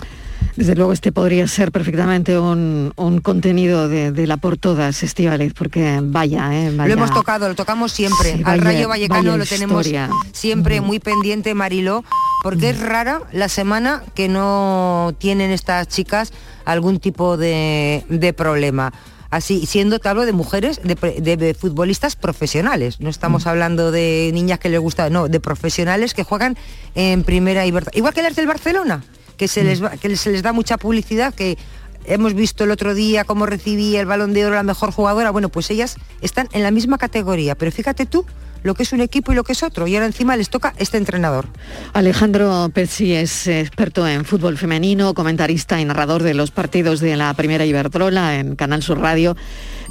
[0.55, 5.53] Desde luego este podría ser perfectamente un, un contenido de, de la por todas, Estivaliz,
[5.53, 6.87] porque vaya, eh, vaya.
[6.87, 8.33] Lo hemos tocado, lo tocamos siempre.
[8.33, 9.87] Sí, Al Rayo Vallecano lo tenemos
[10.33, 12.03] siempre muy pendiente, Mariló,
[12.43, 16.33] porque es rara la semana que no tienen estas chicas
[16.65, 18.91] algún tipo de, de problema.
[19.31, 22.99] Así, siendo, te hablo de mujeres, de, pre- de- de futbolistas profesionales.
[22.99, 26.57] No estamos hablando de niñas que les gusta, no, de profesionales que juegan
[26.95, 29.03] en primera y Igual que las del Barcelona,
[29.37, 31.57] que se, les, va- que se les da mucha publicidad, que
[32.05, 35.31] hemos visto el otro día cómo recibía el balón de oro la mejor jugadora.
[35.31, 38.25] Bueno, pues ellas están en la misma categoría, pero fíjate tú
[38.63, 39.87] lo que es un equipo y lo que es otro.
[39.87, 41.47] Y ahora encima les toca este entrenador.
[41.93, 47.33] Alejandro Pezzi es experto en fútbol femenino, comentarista y narrador de los partidos de la
[47.33, 49.35] primera Iberdrola en Canal Sur Radio.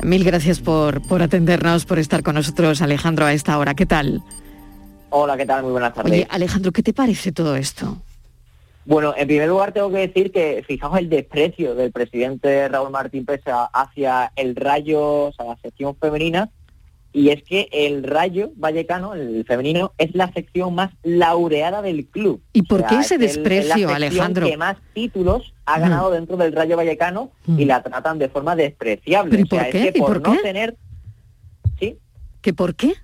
[0.02, 3.74] Mil gracias por, por atendernos, por estar con nosotros, Alejandro, a esta hora.
[3.74, 4.22] ¿Qué tal?
[5.11, 5.64] Hola, ¿qué tal?
[5.64, 6.12] Muy buenas tardes.
[6.12, 8.00] Oye, Alejandro, ¿qué te parece todo esto?
[8.87, 13.26] Bueno, en primer lugar tengo que decir que fijaos el desprecio del presidente Raúl Martín
[13.26, 16.48] Pesa hacia el Rayo, o sea, la sección femenina,
[17.12, 22.40] y es que el Rayo Vallecano, el femenino, es la sección más laureada del club.
[22.53, 24.46] ¿Y por O qué ese es el- es la desprecio, Alejandro?
[24.49, 25.81] que más títulos ha Mm.
[25.81, 29.31] ganado dentro del Rayo Vallecano y la tratan de forma despreciable.
[29.31, 29.92] ¿Pero y o sea, por es qué?
[29.92, 30.42] que ¿Y por, por no qué?
[30.42, 30.77] tener
[32.42, 32.94] ¿Que por qué?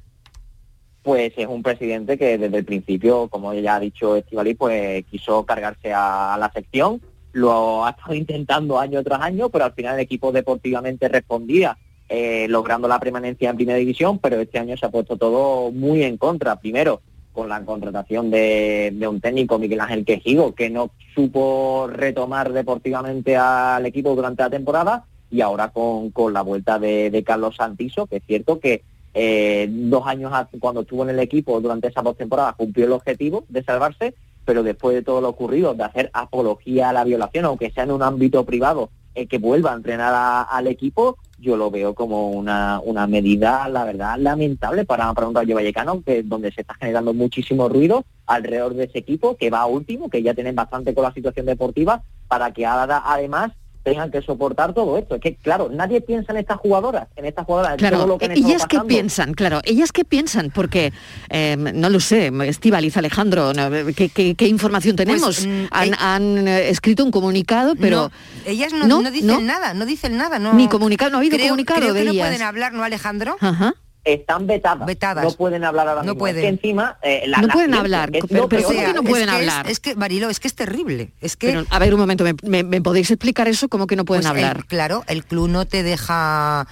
[1.02, 5.44] pues es un presidente que desde el principio, como ya ha dicho Estivali, pues quiso
[5.46, 7.00] cargarse a la sección,
[7.32, 11.76] lo ha estado intentando año tras año, pero al final el equipo deportivamente respondía,
[12.08, 16.02] eh, logrando la permanencia en primera división, pero este año se ha puesto todo muy
[16.02, 16.60] en contra.
[16.60, 17.00] Primero,
[17.32, 23.36] con la contratación de, de un técnico, Miguel Ángel Quejigo, que no supo retomar deportivamente
[23.36, 28.16] al equipo durante la temporada, y ahora con, con la vuelta de, Carlos Santiso, que
[28.16, 28.82] es cierto que
[29.14, 33.44] eh, dos años cuando estuvo en el equipo durante esas dos temporadas cumplió el objetivo
[33.48, 34.14] de salvarse,
[34.44, 37.90] pero después de todo lo ocurrido, de hacer apología a la violación, aunque sea en
[37.90, 42.80] un ámbito privado, eh, que vuelva a entrenar al equipo, yo lo veo como una,
[42.84, 47.12] una medida, la verdad, lamentable para, para un Rayo Vallecano, que, donde se está generando
[47.12, 51.12] muchísimo ruido alrededor de ese equipo, que va último, que ya tienen bastante con la
[51.12, 53.52] situación deportiva, para que ahora además
[53.86, 55.14] tengan que soportar todo esto.
[55.14, 58.18] Es que, claro, nadie piensa en estas jugadoras, en estas jugadoras, en todo Claro, lo
[58.18, 58.88] que estado ellas qué pasando.
[58.88, 60.92] piensan, claro, ellas qué piensan, porque
[61.30, 65.46] eh, no lo sé, Estivaliz, Alejandro, no, ¿qué, qué, qué información tenemos?
[65.46, 68.10] mm, han eh, han, eh, escrito un comunicado, pero...
[68.10, 70.40] No, ellas no, no dicen nada, no dicen nada.
[70.40, 72.26] No, Ni comunicado, no ha habido creo, comunicado creo de que no ellas.
[72.26, 73.36] pueden hablar, ¿no, Alejandro?
[73.40, 73.74] Ajá.
[74.06, 74.86] Están vetadas,
[75.24, 76.18] no pueden hablar ahora No mismo.
[76.20, 76.36] pueden.
[76.36, 76.96] Es que encima...
[77.02, 78.72] eh, la- No la pueden hablar, es pero- lo pero peor.
[78.74, 79.70] ¿cómo que no pueden es que es- hablar?
[79.70, 81.10] Es, que, Marilo, es que es terrible.
[81.20, 83.68] Es que Pero, a ver, un momento, ¿me, me- me podéis explicar eso?
[83.68, 84.64] ¿Cómo que no pueden Pues el- hablar?
[84.66, 86.68] claro, el club no te deja,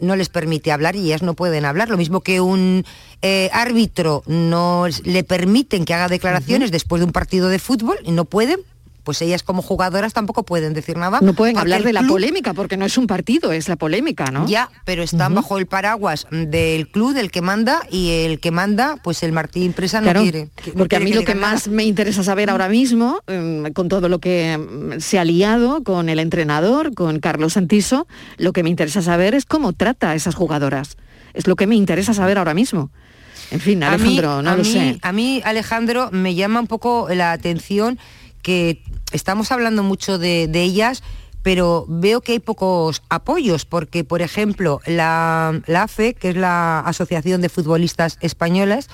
[0.00, 1.90] no les permite hablar y ellas no pueden hablar.
[1.90, 2.84] Lo mismo que un
[3.20, 8.12] eh, árbitro no le permiten que haga declaraciones después de un partido de fútbol y
[8.12, 8.60] no pueden.
[9.08, 11.20] Pues ellas como jugadoras tampoco pueden decir nada.
[11.22, 14.26] No pueden hablar de la club- polémica, porque no es un partido, es la polémica,
[14.30, 14.46] ¿no?
[14.46, 18.96] Ya, pero están bajo el paraguas del club, del que manda, y el que manda,
[19.02, 20.50] pues el Martín Presa no Claro, quiere.
[20.62, 21.52] que- no porque a mí lo que nada.
[21.52, 25.82] más me interesa saber ahora mismo, em, con todo lo que em, se ha liado
[25.84, 30.16] con el entrenador, con Carlos Santiso, lo que me interesa saber es cómo trata a
[30.16, 30.98] esas jugadoras.
[31.32, 32.90] Es lo que me interesa saber ahora mismo.
[33.50, 34.98] En fin, A mí- Alejandro, no a lo mí- sé.
[35.00, 37.98] A mí, Alejandro, me llama un poco la atención
[38.42, 41.02] que estamos hablando mucho de, de ellas,
[41.42, 46.80] pero veo que hay pocos apoyos, porque, por ejemplo, la, la AFE, que es la
[46.80, 48.88] Asociación de Futbolistas Españolas,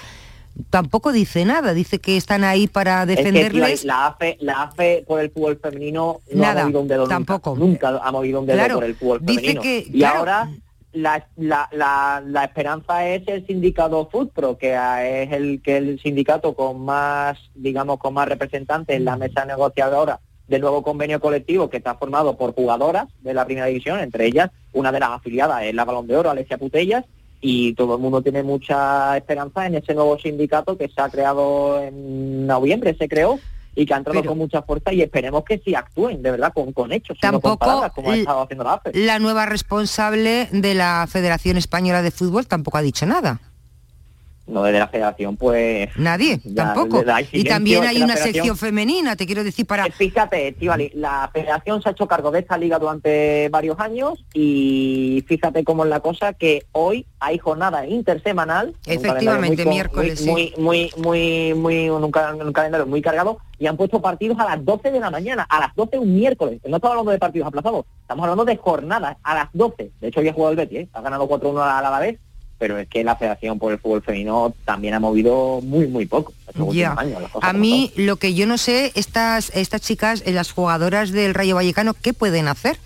[0.71, 3.85] tampoco dice nada, dice que están ahí para Es que, defenderles.
[3.85, 7.57] la AFE, la AFE por el fútbol femenino no Nada, ha movido un dedo tampoco.
[7.57, 9.63] Nunca, Nunca ha movido un dedo Claro, por el fútbol dice femenino.
[9.63, 10.19] que, y claro.
[10.21, 10.51] ahora
[10.95, 16.55] la, la, la, la esperanza es el sindicato FUTPRO, que es el que el sindicato
[16.55, 21.79] con más, digamos, con más representantes en la mesa negociadora del nuevo convenio colectivo que
[21.79, 25.75] está formado por jugadoras de la primera división, entre ellas una de las afiliadas es
[25.75, 27.05] la Balón de Oro, Alessia Putellas,
[27.41, 31.83] y todo el mundo tiene mucha esperanza en ese nuevo sindicato que se ha creado
[31.83, 33.39] en noviembre, se creó,
[33.75, 36.73] y que ha entrado con mucha fuerza y esperemos que sí actúen, de verdad, con,
[36.73, 38.93] con hechos, no con Tampoco palabras, como ha estado haciendo la AFE.
[38.95, 43.41] La nueva responsable de la Federación Española de Fútbol tampoco ha dicho nada.
[44.47, 45.89] No, desde la federación, pues...
[45.97, 47.03] Nadie, ya, tampoco.
[47.33, 49.87] Y también hay una sección femenina, te quiero decir, para...
[49.87, 55.25] Fíjate, Estivali, la federación se ha hecho cargo de esta liga durante varios años y
[55.27, 58.75] fíjate cómo es la cosa que hoy hay jornada intersemanal.
[58.87, 60.31] Efectivamente, muy miércoles, sí.
[60.31, 64.45] Muy, muy, muy, muy, un, ca- un calendario muy cargado y han puesto partidos a
[64.45, 66.61] las 12 de la mañana, a las 12 un miércoles.
[66.67, 69.91] No estamos hablando de partidos aplazados, estamos hablando de jornadas a las 12.
[70.01, 70.89] De hecho, hoy ha jugado el Betis, ¿eh?
[70.93, 72.19] ha ganado 4-1 a la vez
[72.65, 76.33] pero es que la Federación por el Fútbol Femenino también ha movido muy, muy poco.
[76.73, 76.97] Ya.
[77.43, 81.57] A mí lo que yo no sé, estas, estas chicas, eh, las jugadoras del Rayo
[81.57, 82.79] Vallecano, ¿qué pueden hacer?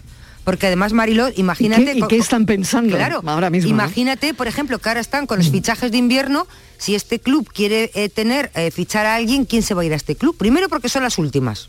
[0.43, 1.97] Porque además, Mariló, imagínate...
[1.97, 3.71] ¿Y qué, están pensando claro, ahora mismo?
[3.71, 7.93] Imagínate, por ejemplo, que ahora están con los fichajes de invierno, si este club quiere
[7.95, 10.37] eh, tener, eh, fichar a alguien, ¿quién se va a ir a este club?
[10.37, 11.69] Primero porque son las últimas.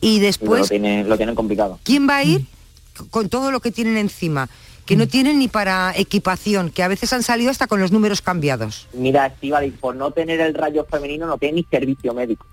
[0.00, 0.62] Y después...
[0.62, 1.78] Lo tienen, lo tienen complicado.
[1.82, 2.46] ¿Quién va a ir
[3.10, 4.48] con todo lo que tienen encima?
[4.90, 8.22] Que no tienen ni para equipación, que a veces han salido hasta con los números
[8.22, 8.88] cambiados.
[8.92, 12.44] Mira, Estivali, por no tener el rayo femenino no tiene ni servicio médico.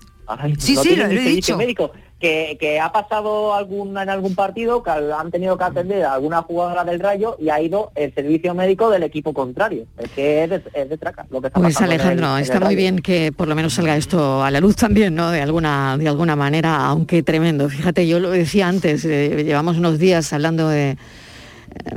[0.56, 1.56] sí, sí, lo, he dicho.
[1.56, 1.90] médico.
[2.20, 6.42] Que, que, ha pasado algún, en algún partido que han tenido que atender a alguna
[6.42, 9.86] jugadora del Rayo y ha ido el servicio médico del equipo contrario.
[9.98, 13.00] Es que es de, es de traca lo que está Pues Alejandro, está muy bien
[13.00, 15.30] que por lo menos salga esto a la luz también, ¿no?
[15.32, 17.68] De alguna, de alguna manera, aunque tremendo.
[17.68, 20.98] Fíjate, yo lo decía antes, eh, llevamos unos días hablando de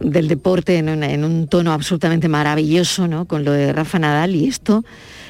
[0.01, 3.25] del deporte en, un tono absolutamente maravilloso, ¿no?
[3.25, 4.83] Con lo de Rafa Nadal y esto,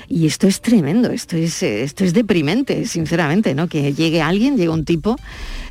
[0.07, 3.67] y esto es tremendo, esto es, esto es deprimente, sinceramente, ¿no?
[3.67, 5.17] Que llegue alguien, llegue un tipo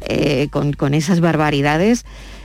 [0.01, 2.05] eh, con, con esas barbaridades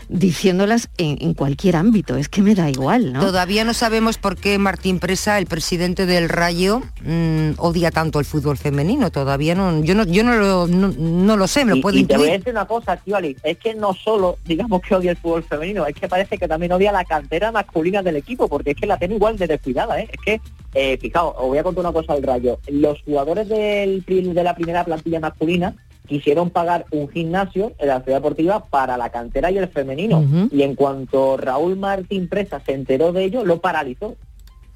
[0.09, 3.19] diciéndolas en, cualquier ámbito, es que me da igual, ¿no?
[3.19, 8.25] Todavía no sabemos por qué Martín Presa, el presidente del Rayo, mm, odia tanto el
[8.25, 11.97] fútbol femenino, todavía no, yo no, yo no lo, no, lo sé, me lo puedo
[11.97, 15.11] y te voy a decir una cosa, tío es que no solo digamos que odia
[15.11, 18.71] el fútbol femenino, es que parece que también odia la cantera masculina del equipo, porque
[18.71, 20.09] es que la tiene igual de descuidada, ¿eh?
[20.11, 20.41] es que
[20.75, 22.59] eh, fijaos, os voy a contar una cosa al Rayo.
[22.67, 25.73] Los jugadores del, de la primera plantilla masculina
[26.05, 30.23] quisieron pagar un gimnasio en la ciudad deportiva para la cantera y el femenino.
[30.51, 34.15] Y en cuanto Raúl Martín Presa se enteró de ello, lo paralizó.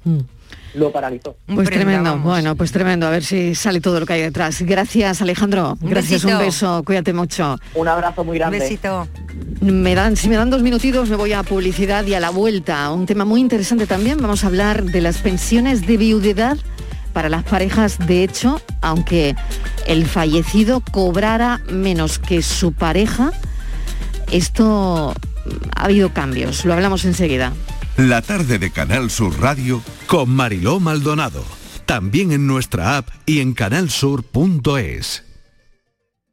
[0.04, 0.18] Mm.
[0.74, 1.36] Lo paralizó.
[1.52, 4.62] Pues tremendo, bueno, pues tremendo, a ver si sale todo lo que hay detrás.
[4.62, 7.56] Gracias Alejandro, gracias, un beso, cuídate mucho.
[7.74, 8.58] Un abrazo muy grande.
[8.58, 9.08] Un besito.
[9.60, 12.90] Me dan, si me dan dos minutitos me voy a publicidad y a la vuelta.
[12.92, 16.56] Un tema muy interesante también, vamos a hablar de las pensiones de viudedad
[17.10, 19.34] para las parejas, de hecho, aunque
[19.86, 23.32] el fallecido cobrara menos que su pareja,
[24.30, 25.14] esto
[25.74, 26.64] ha habido cambios.
[26.64, 27.52] Lo hablamos enseguida.
[27.96, 31.44] La tarde de Canal Sur Radio con Mariló Maldonado.
[31.86, 35.29] También en nuestra app y en canalsur.es.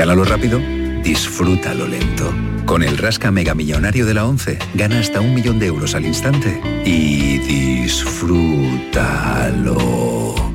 [0.00, 0.58] Gánalo rápido,
[1.02, 2.32] disfrútalo lento.
[2.64, 6.06] Con el Rasca Mega Millonario de la 11, gana hasta un millón de euros al
[6.06, 8.14] instante y disfrútalo.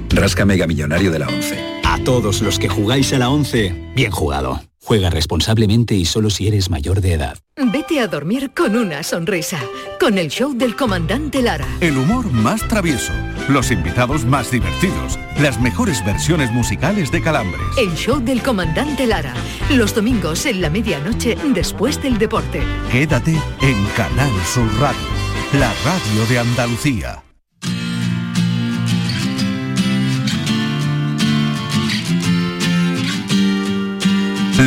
[0.10, 1.60] Rasca Mega Millonario de la 11.
[1.84, 4.64] A todos los que jugáis a la 11, bien jugado.
[4.84, 7.38] Juega responsablemente y solo si eres mayor de edad.
[7.56, 9.60] Vete a dormir con una sonrisa,
[10.00, 11.68] con el show del comandante Lara.
[11.82, 13.14] El humor más travieso,
[13.48, 17.62] los invitados más divertidos, las mejores versiones musicales de Calambres.
[17.78, 19.34] El show del comandante Lara,
[19.72, 22.62] los domingos en la medianoche después del deporte.
[22.92, 25.08] Quédate en Canal Sur Radio,
[25.54, 27.22] la radio de Andalucía.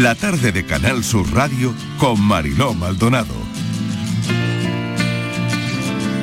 [0.03, 3.35] La tarde de Canal Sur Radio con Mariló Maldonado.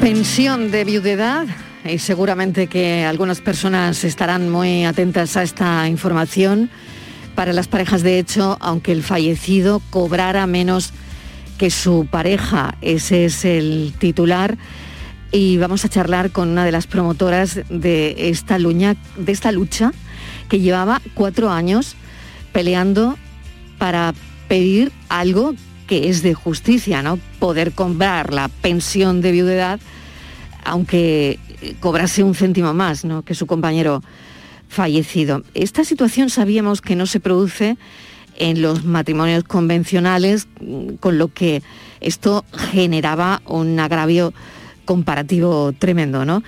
[0.02, 1.48] Pensión de viudedad
[1.86, 6.70] y seguramente que algunas personas estarán muy atentas a esta información
[7.36, 10.94] para las parejas de hecho, aunque el fallecido cobrara menos
[11.58, 12.76] que su pareja.
[12.82, 14.58] Ese es el titular
[15.32, 19.92] y vamos a charlar con una de las promotoras de esta, luña, de esta lucha
[20.50, 21.96] que llevaba cuatro años
[22.52, 23.18] peleando
[23.78, 24.14] para
[24.48, 25.54] pedir algo
[25.88, 27.20] que es de justicia, ¿no?
[27.38, 29.80] Poder comprar la pensión de viudedad,
[30.64, 31.38] aunque
[31.80, 33.24] cobrase un céntimo más, ¿no?
[33.24, 34.04] Que su compañero
[34.68, 35.44] fallecido.
[35.54, 37.78] Esta situación sabíamos que no se produce
[38.38, 40.48] en los matrimonios convencionales,
[41.00, 41.64] con lo que
[42.02, 44.34] esto generaba un agravio
[44.84, 46.44] comparativo tremendo, ¿no?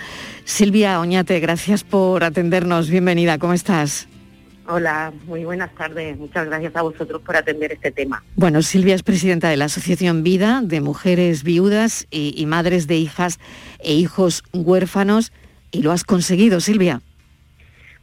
[0.46, 2.90] Silvia Oñate, gracias por atendernos.
[2.90, 4.08] Bienvenida, ¿cómo estás?
[4.70, 6.18] Hola, muy buenas tardes.
[6.18, 8.24] Muchas gracias a vosotros por atender este tema.
[8.36, 13.40] Bueno, Silvia es presidenta de la Asociación Vida de Mujeres Viudas y, Madres de Hijas
[13.80, 15.32] e Hijos Huérfanos.
[15.72, 17.02] Y lo has conseguido, Silvia.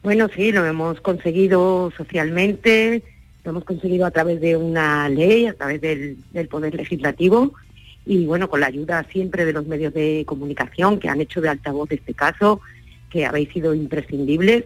[0.03, 3.03] Bueno, sí, lo hemos conseguido socialmente
[3.45, 7.55] Lo hemos conseguido a través de una ley, a través del, del Poder Legislativo
[8.07, 11.49] y bueno, con la ayuda siempre de los medios de comunicación que han hecho de
[11.49, 12.61] altavoz este caso,
[13.11, 14.65] que habéis sido imprescindibles.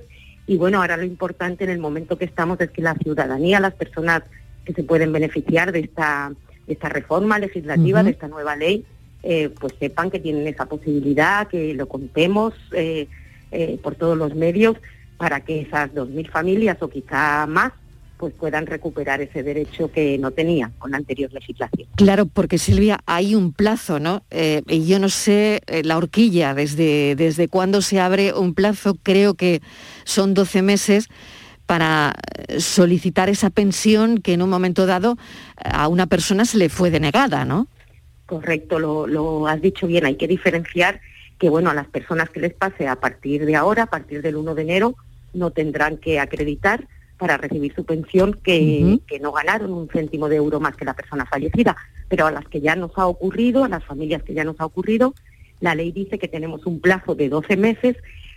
[0.49, 3.75] Y bueno, ahora lo importante en el momento que estamos es que la ciudadanía, las
[3.75, 4.23] personas
[4.65, 6.33] que se pueden beneficiar de esta,
[6.67, 8.87] de esta reforma legislativa, de esta nueva ley,
[9.23, 13.09] eh, pues sepan que tienen esa posibilidad, que lo contemos eh,
[13.53, 14.77] eh, por todos los medios
[15.19, 17.73] para que esas 2.000 familias o quizá más
[18.19, 21.89] pues puedan recuperar ese derecho que no tenían con la anterior legislación.
[21.97, 24.25] Claro, porque Silvia, hay un plazo, ¿no?
[24.31, 28.97] Eh, y yo no sé eh, la horquilla, desde, desde cuándo se abre un plazo,
[29.03, 29.63] creo que
[30.05, 31.09] son 12 meses
[31.69, 32.15] para
[32.49, 35.13] eh, solicitar esa pensión que en un momento dado
[35.65, 37.69] eh, a una persona se le fue denegada, ¿no?
[38.27, 41.01] Correcto, lo, lo has dicho bien, hay que diferenciar
[41.39, 44.37] que bueno, a las personas que les pase a partir de ahora, a partir del
[44.37, 44.97] 1 de enero,
[45.35, 46.89] no tendrán que acreditar
[47.19, 51.27] para recibir su pensión que, no ganaron un céntimo de euro más que la persona
[51.27, 51.77] fallecida.
[52.09, 54.67] Pero a las que ya nos ha ocurrido, a las familias que ya nos ha
[54.67, 55.15] ocurrido,
[55.61, 57.97] la ley dice que tenemos un plazo de 12 meses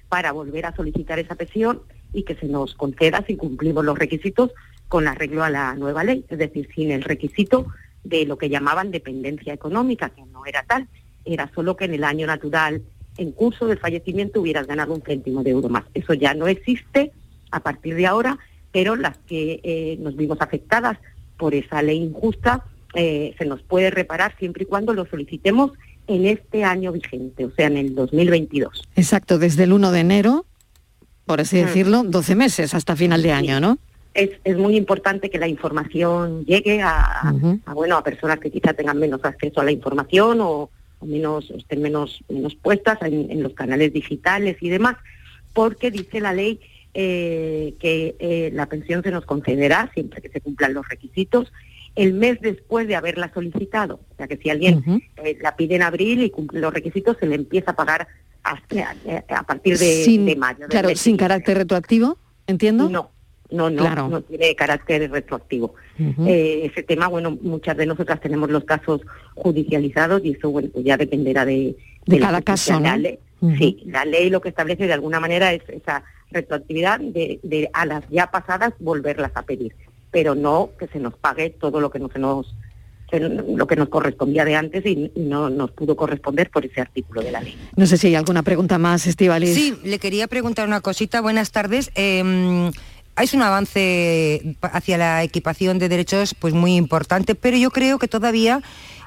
[0.09, 4.51] para volver a solicitar esa pensión y que se nos conceda si cumplimos los requisitos
[4.89, 7.67] con arreglo a la nueva ley, es decir, sin el requisito
[8.03, 10.87] de lo que llamaban dependencia económica, que no era tal,
[11.23, 12.81] era solo que en el año natural
[13.17, 15.83] en curso del fallecimiento hubieras ganado un céntimo de euro más.
[15.93, 17.11] Eso ya no existe
[17.51, 18.39] a partir de ahora,
[18.71, 20.97] pero las que eh, nos vimos afectadas
[21.37, 22.63] por esa ley injusta
[22.93, 25.71] eh, se nos puede reparar siempre y cuando lo solicitemos
[26.07, 28.87] en este año vigente, o sea, en el 2022.
[28.95, 30.45] Exacto, desde el 1 de enero,
[31.25, 33.77] por así decirlo, 12 meses hasta final de año, ¿no?
[34.13, 37.21] Es, es muy importante que la información llegue a,
[37.65, 40.69] a, bueno a personas que quizá tengan menos acceso a la información o,
[40.99, 44.97] o menos estén menos menos puestas en, en los canales digitales y demás,
[45.53, 46.59] porque dice la ley
[46.93, 51.51] eh, que eh, la pensión se nos concederá siempre que se cumplan los requisitos
[51.95, 53.99] el mes después de haberla solicitado.
[54.11, 57.25] O sea que si alguien eh, la pide en abril y cumple los requisitos, se
[57.25, 58.07] le empieza a pagar
[58.43, 60.67] hasta- eh, a, partir de, sin, de mayo.
[60.69, 62.17] claro, mes sin carácter retroactivo,
[62.47, 62.89] entiendo.
[62.89, 63.11] No,
[63.51, 64.07] no, no, Claro.
[64.07, 65.75] no tiene carácter retroactivo.
[66.25, 69.01] Eh, ese tema, bueno, muchas de nosotras tenemos los casos
[69.35, 71.75] judicializados y eso, bueno, pues ya dependerá de,
[72.19, 73.19] cada caso, La ley-.
[73.57, 77.85] Sí, la ley lo que establece de alguna manera es esa retroactividad de, de a
[77.85, 79.75] las ya pasadas volverlas a pedir,
[80.11, 82.55] pero no que se nos pague todo lo que no se nos
[83.09, 86.79] se- lo que nos correspondía de antes y, y no nos pudo corresponder por ese
[86.79, 87.57] artículo de la ley.
[87.75, 89.53] No sé si hay alguna pregunta más, Estivaliz.
[89.53, 91.19] Sí, le quería preguntar una cosita.
[91.19, 91.91] Buenas tardes.
[91.95, 92.71] Eh,
[93.21, 98.07] es un avance hacia la equipación de derechos pues muy importante, pero yo creo que
[98.07, 98.61] todavía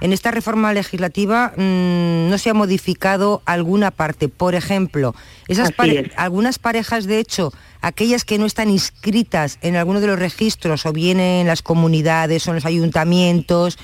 [0.05, 4.29] en esta reforma legislativa mm, no se ha modificado alguna parte.
[4.29, 5.15] Por ejemplo,
[5.49, 6.13] esas Así pare- es.
[6.17, 10.93] algunas parejas, de hecho, aquellas que no están inscritas en alguno de los registros o
[10.93, 13.79] bien en las comunidades o en los ayuntamientos,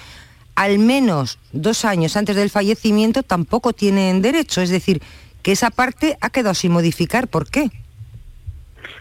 [0.56, 4.60] al menos dos años antes del fallecimiento tampoco tienen derecho.
[4.60, 5.00] Es decir,
[5.42, 7.28] que esa parte ha quedado sin modificar.
[7.28, 7.70] ¿Por qué?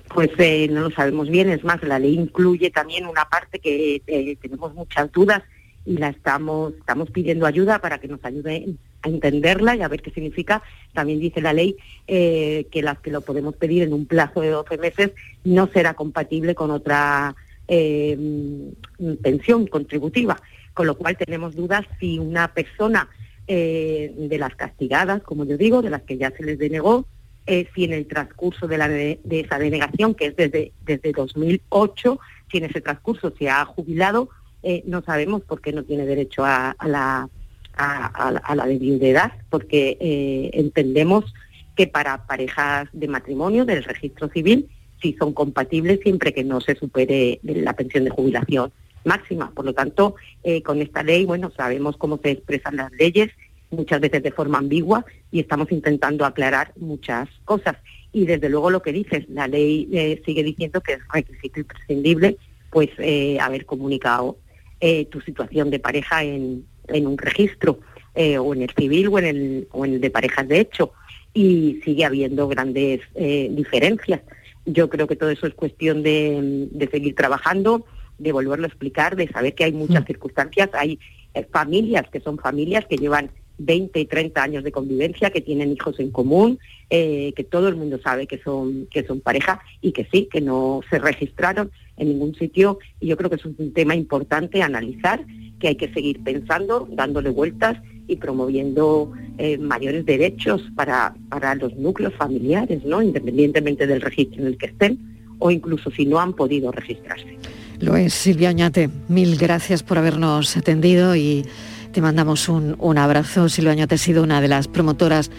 [0.07, 4.01] Pues eh, no lo sabemos bien, es más, la ley incluye también una parte que
[4.07, 5.43] eh, tenemos muchas dudas
[5.89, 10.03] y la estamos, estamos pidiendo ayuda para que nos ayuden a entenderla y a ver
[10.03, 10.61] qué significa.
[10.93, 11.77] También dice la ley
[12.07, 15.11] eh, que las que lo podemos pedir en un plazo de 12 meses
[15.43, 17.35] no será compatible con otra
[17.67, 20.39] mm, pensión contributiva,
[20.75, 23.09] con lo cual tenemos dudas si una persona
[23.47, 27.07] eh, de las castigadas, como yo digo, de las que ya se les denegó,
[27.47, 31.13] eh, si en el transcurso de, la de, de esa denegación, que es desde, desde
[31.13, 32.19] 2008,
[32.51, 34.29] si en ese transcurso se ha jubilado,
[34.63, 37.29] eh, no sabemos por qué no tiene derecho a, a la,
[37.75, 41.33] a, a a la de viudedad, porque eh, entendemos
[41.75, 44.67] que para parejas de matrimonio del registro civil
[45.01, 48.71] sí son compatibles siempre que no se supere la pensión de jubilación
[49.05, 49.51] máxima.
[49.51, 53.31] Por lo tanto, eh, con esta ley, bueno, sabemos cómo se expresan las leyes,
[53.71, 57.77] muchas veces de forma ambigua, y estamos intentando aclarar muchas cosas.
[58.11, 62.37] Y desde luego lo que dices, la ley eh, sigue diciendo que es requisito imprescindible
[62.71, 64.37] pues eh, haber comunicado
[64.81, 67.79] eh, tu situación de pareja en, en un registro,
[68.15, 70.91] eh, o en el civil o en el, o en el de parejas de hecho,
[71.33, 74.21] y sigue habiendo grandes eh, diferencias.
[74.65, 77.85] Yo creo que todo eso es cuestión de, de seguir trabajando,
[78.17, 80.99] de volverlo a explicar, de saber que hay muchas circunstancias, hay
[81.33, 85.71] eh, familias que son familias que llevan 20 y 30 años de convivencia, que tienen
[85.71, 86.59] hijos en común,
[86.89, 90.41] eh, que todo el mundo sabe que son, que son pareja y que sí, que
[90.41, 92.79] no se registraron en ningún sitio.
[92.99, 95.23] Y yo creo que es un tema importante analizar,
[95.59, 97.77] que hay que seguir pensando, dándole vueltas
[98.07, 103.01] y promoviendo eh, mayores derechos para, para los núcleos familiares, ¿no?
[103.01, 104.97] independientemente del registro en el que estén
[105.37, 107.37] o incluso si no han podido registrarse.
[107.79, 108.89] Lo es, Silvia Oñate.
[109.07, 111.45] Mil gracias por habernos atendido y
[111.93, 113.47] te mandamos un, un abrazo.
[113.47, 115.31] Silvia Oñate ha sido una de las promotoras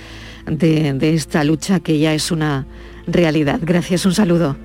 [0.47, 2.67] de esta lucha que ya es una
[3.07, 3.61] realidad.
[3.63, 4.57] Gracias, un saludo.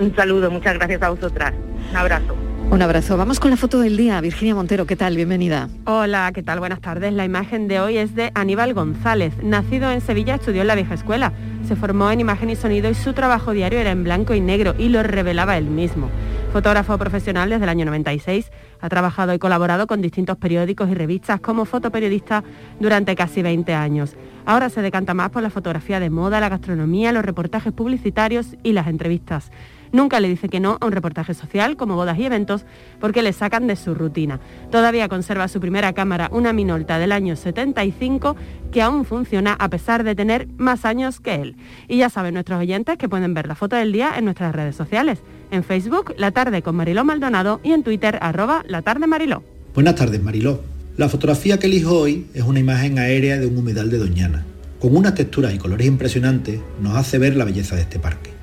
[0.00, 1.52] Un saludo, muchas gracias a vosotras.
[1.90, 2.36] Un abrazo.
[2.70, 3.18] Un abrazo.
[3.18, 4.18] Vamos con la foto del día.
[4.22, 5.14] Virginia Montero, ¿qué tal?
[5.14, 5.68] Bienvenida.
[5.84, 6.58] Hola, ¿qué tal?
[6.58, 7.12] Buenas tardes.
[7.12, 9.34] La imagen de hoy es de Aníbal González.
[9.42, 11.34] Nacido en Sevilla, estudió en la vieja escuela.
[11.68, 14.74] Se formó en imagen y sonido y su trabajo diario era en blanco y negro
[14.78, 16.08] y lo revelaba él mismo.
[16.52, 21.40] Fotógrafo profesional desde el año 96, ha trabajado y colaborado con distintos periódicos y revistas
[21.40, 22.42] como fotoperiodista
[22.78, 24.16] durante casi 20 años.
[24.44, 28.72] Ahora se decanta más por la fotografía de moda, la gastronomía, los reportajes publicitarios y
[28.72, 29.50] las entrevistas.
[29.92, 32.64] Nunca le dice que no a un reportaje social como bodas y eventos
[32.98, 34.40] porque le sacan de su rutina.
[34.70, 38.34] Todavía conserva su primera cámara, una Minolta del año 75,
[38.72, 41.56] que aún funciona a pesar de tener más años que él.
[41.88, 44.74] Y ya saben nuestros oyentes que pueden ver la foto del día en nuestras redes
[44.74, 45.20] sociales.
[45.50, 49.42] En Facebook, La Tarde con Mariló Maldonado y en Twitter, arroba La Tarde Mariló.
[49.74, 50.62] Buenas tardes, Mariló.
[50.96, 54.44] La fotografía que elijo hoy es una imagen aérea de un humedal de Doñana.
[54.78, 58.41] Con unas texturas y colores impresionantes nos hace ver la belleza de este parque.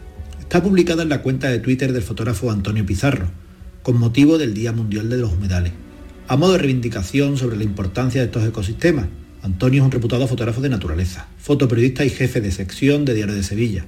[0.50, 3.28] Está publicada en la cuenta de Twitter del fotógrafo Antonio Pizarro,
[3.84, 5.74] con motivo del Día Mundial de los Humedales.
[6.28, 9.06] A modo de reivindicación sobre la importancia de estos ecosistemas,
[9.44, 13.44] Antonio es un reputado fotógrafo de naturaleza, fotoperiodista y jefe de sección de Diario de
[13.44, 13.86] Sevilla.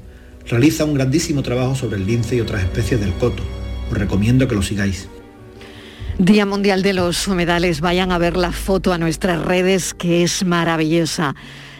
[0.47, 3.41] Realiza un grandísimo trabajo sobre el lince y otras especies del coto.
[3.89, 5.09] Os recomiendo que lo sigáis.
[6.19, 7.81] Día Mundial de los Humedales.
[7.81, 11.33] Vayan a ver la foto a nuestras redes, que es maravillosa.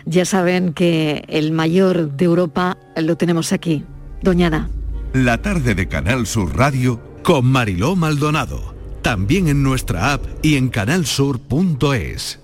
[0.06, 3.84] Ya saben que el mayor de Europa lo tenemos aquí,
[4.22, 4.70] Doñana.
[5.14, 8.76] La tarde de Canal Sur Radio con Mariló Maldonado.
[9.02, 12.40] También en nuestra app y en canalsur.es.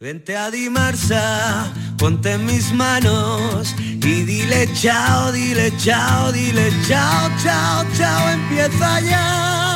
[0.00, 7.84] Vente a Dimarsa, ponte en mis manos y dile chao, dile chao, dile chao, chao,
[7.96, 9.74] chao, empieza ya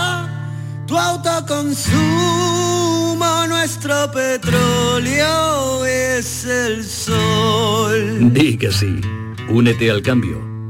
[0.89, 8.33] tu autoconsumo, nuestro petróleo es el sol.
[8.33, 8.99] Di que sí.
[9.51, 10.58] Únete al cambio.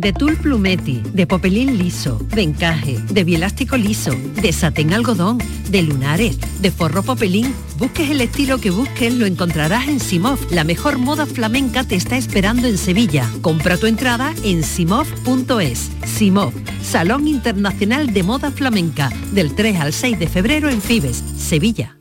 [0.00, 5.36] De tul plumeti, de popelín liso, de encaje, de bielástico liso, de satén algodón,
[5.68, 7.54] de lunares, de forro popelín.
[7.76, 10.38] Busques el estilo que busques, lo encontrarás en Simov.
[10.50, 13.30] La mejor moda flamenca te está esperando en Sevilla.
[13.42, 15.90] Compra tu entrada en simov.es.
[16.06, 21.98] Simov, Salón Internacional de Moda Flamenca, del 3 al 6 de febrero en Fibes, Sevilla.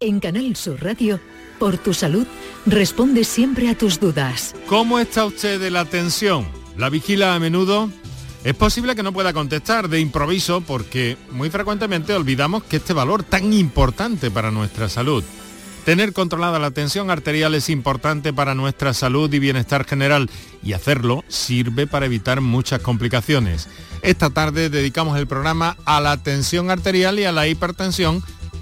[0.00, 1.20] En Canal Sur Radio,
[1.60, 2.26] por tu salud,
[2.66, 4.56] responde siempre a tus dudas.
[4.66, 6.63] ¿Cómo está usted de la tensión?
[6.76, 7.88] ¿La vigila a menudo?
[8.42, 13.22] Es posible que no pueda contestar de improviso porque muy frecuentemente olvidamos que este valor
[13.22, 15.22] tan importante para nuestra salud.
[15.84, 20.28] Tener controlada la tensión arterial es importante para nuestra salud y bienestar general
[20.62, 23.68] y hacerlo sirve para evitar muchas complicaciones.
[24.02, 28.22] Esta tarde dedicamos el programa a la tensión arterial y a la hipertensión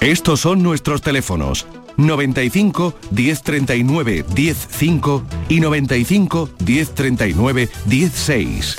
[0.00, 1.66] Estos son nuestros teléfonos
[1.98, 8.76] 95 1039 105 y 95 1039 16.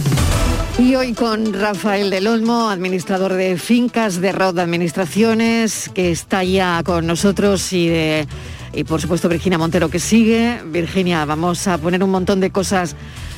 [0.79, 6.81] Y hoy con Rafael del Olmo, administrador de fincas de Rod Administraciones, que está ya
[6.83, 8.27] con nosotros y de
[8.73, 10.59] y por supuesto Virginia Montero que sigue.
[10.65, 12.95] Virginia, vamos a poner un montón de cosas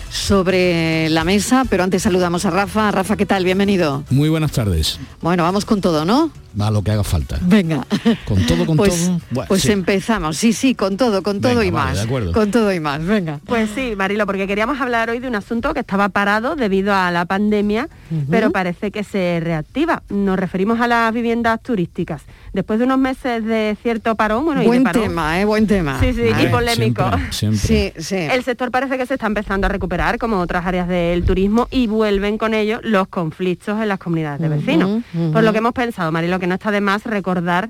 [0.09, 2.91] sobre la mesa, pero antes saludamos a Rafa.
[2.91, 3.43] Rafa, ¿qué tal?
[3.43, 4.05] Bienvenido.
[4.09, 4.99] Muy buenas tardes.
[5.21, 6.31] Bueno, vamos con todo, ¿no?
[6.59, 7.37] A lo que haga falta.
[7.41, 7.85] Venga.
[8.25, 9.19] Con todo, con pues, todo.
[9.31, 9.71] Bueno, pues sí.
[9.71, 11.97] empezamos, sí, sí, con todo, con todo Venga, y vale, más.
[11.97, 12.31] de acuerdo.
[12.31, 13.39] Con todo y más, venga.
[13.45, 17.09] Pues sí, Marilo, porque queríamos hablar hoy de un asunto que estaba parado debido a
[17.11, 17.89] la pandemia,
[18.29, 20.03] pero parece que se reactiva.
[20.09, 22.21] Nos referimos a las viviendas turísticas.
[22.53, 25.45] Después de unos meses de cierto parón, bueno, y de Buen parón- tema, ¿eh?
[25.45, 25.99] Buen tema.
[25.99, 27.09] Sí, sí, y polémico.
[27.31, 28.15] Sí, sí.
[28.15, 31.87] El sector parece que se está empezando a recuperar, como otras áreas del turismo, y
[31.87, 35.01] vuelven con ello los conflictos en las comunidades de vecinos.
[35.31, 37.69] Por lo que hemos pensado, Marilo, que no está de más recordar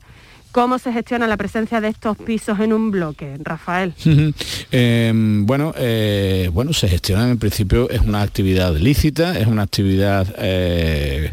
[0.54, 3.95] ¿Cómo se gestiona la presencia de estos pisos en un bloque, Rafael?
[4.76, 10.28] Em, bueno, eh, bueno, se gestiona en principio, es una actividad lícita, es una actividad
[10.39, 11.32] eh,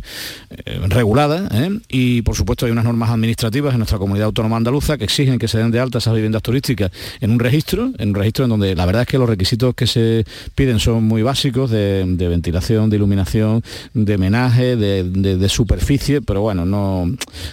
[0.51, 1.49] eh, regulada
[1.89, 5.49] y por supuesto hay unas normas administrativas en nuestra comunidad autónoma andaluza que exigen que
[5.49, 6.91] se den de alta esas viviendas turísticas
[7.21, 9.87] en un registro, en un registro en donde la verdad es que los requisitos que
[9.87, 13.63] se piden son muy básicos de, ventilación, de iluminación,
[13.95, 17.11] de menaje, de, superficie, pero bueno, no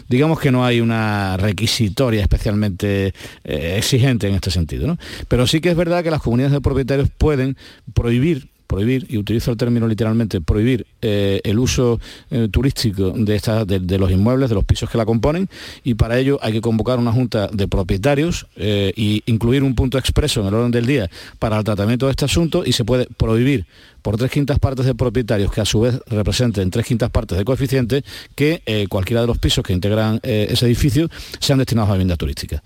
[0.09, 4.87] digamos que no hay una requisitoria especialmente exigente en este sentido.
[4.87, 4.97] ¿no?
[5.27, 7.57] Pero sí que es verdad que las comunidades de propietarios pueden
[7.93, 11.99] prohibir prohibir, y utilizo el término literalmente, prohibir eh, el uso
[12.29, 15.49] eh, turístico de, de, los inmuebles, de los pisos que la componen,
[15.83, 20.41] y para ello hay que convocar una junta de propietarios e incluir un punto expreso
[20.41, 21.09] en el orden del día
[21.39, 23.65] para el tratamiento de este asunto y se puede prohibir
[24.01, 27.43] por tres quintas partes de propietarios que a su vez representen tres quintas partes de
[27.43, 28.03] coeficiente
[28.35, 31.09] que cualquiera de los pisos que integran ese edificio
[31.39, 32.61] sean destinados a viviendas turísticas.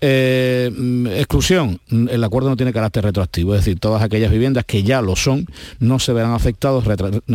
[0.00, 4.82] Eh, mm, exclusión, el acuerdo no tiene carácter retroactivo, es decir, todas aquellas viviendas que
[4.82, 5.41] ya lo son
[5.80, 6.84] no se verán afectados,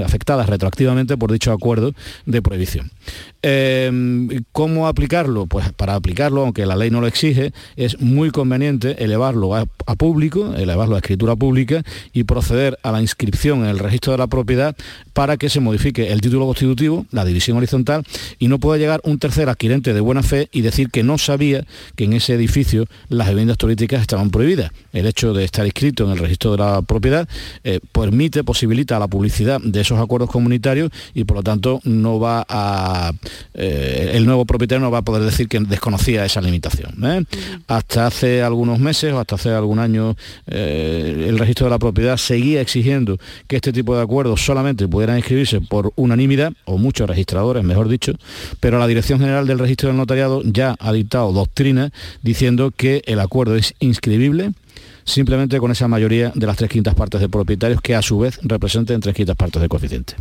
[0.03, 1.93] afectadas retroactivamente por dicho acuerdo
[2.25, 2.91] de prohibición.
[4.51, 5.45] ¿Cómo aplicarlo?
[5.45, 10.53] Pues para aplicarlo, aunque la ley no lo exige, es muy conveniente elevarlo a público,
[10.55, 11.83] elevarlo a escritura pública
[12.13, 14.75] y proceder a la inscripción en el registro de la propiedad
[15.13, 18.03] para que se modifique el título constitutivo, la división horizontal,
[18.39, 21.65] y no pueda llegar un tercer adquirente de buena fe y decir que no sabía
[21.95, 24.71] que en ese edificio las viviendas turísticas estaban prohibidas.
[24.93, 27.27] El hecho de estar inscrito en el registro de la propiedad
[27.63, 32.45] eh, permite, posibilita la publicidad de esos acuerdos comunitarios y por lo tanto no va
[32.47, 33.11] a
[33.53, 36.93] eh, el nuevo propietario no va a poder decir que desconocía esa limitación.
[37.03, 37.23] ¿eh?
[37.67, 40.15] Hasta hace algunos meses o hasta hace algún año
[40.47, 43.17] el registro de la propiedad seguía exigiendo
[43.47, 48.13] que este tipo de acuerdos solamente pudieran inscribirse por unanimidad, o muchos registradores, mejor dicho,
[48.59, 51.91] pero la Dirección General del Registro del Notariado ya ha dictado doctrina
[52.21, 54.51] diciendo que el acuerdo es inscribible
[55.07, 58.39] simplemente con esa mayoría de las tres quintas partes de propietarios que a su vez
[58.43, 60.15] representen tres quintas partes de coeficiente.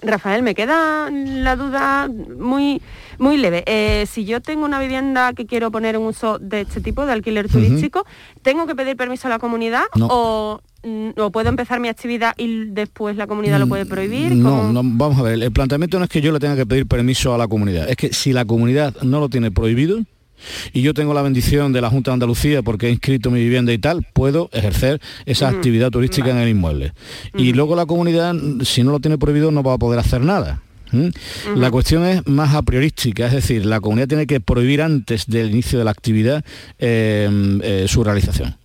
[0.00, 2.80] Rafael, me queda la duda muy,
[3.18, 3.64] muy leve.
[3.66, 7.12] Eh, si yo tengo una vivienda que quiero poner en uso de este tipo de
[7.12, 8.06] alquiler turístico,
[8.42, 12.66] ¿tengo que pedir permiso a la comunidad o Mm, o puedo empezar mi actividad y
[12.66, 14.32] después la comunidad lo puede mm, prohibir?
[14.36, 16.86] No, no, vamos a ver, el planteamiento no es que yo le tenga que pedir
[16.86, 19.98] permiso a la comunidad, es que si la comunidad no lo tiene prohibido,
[20.72, 23.72] y yo tengo la bendición de la Junta de Andalucía porque he inscrito mi vivienda
[23.72, 26.92] y tal, puedo ejercer esa actividad turística en el inmueble.
[27.34, 30.62] Y luego la comunidad, si no lo tiene prohibido, no va a poder hacer nada.
[31.54, 35.50] La cuestión es más a priorística, es decir, la comunidad tiene que prohibir antes del
[35.50, 36.44] inicio de la actividad
[36.78, 37.28] eh,
[37.62, 38.56] eh, su realización.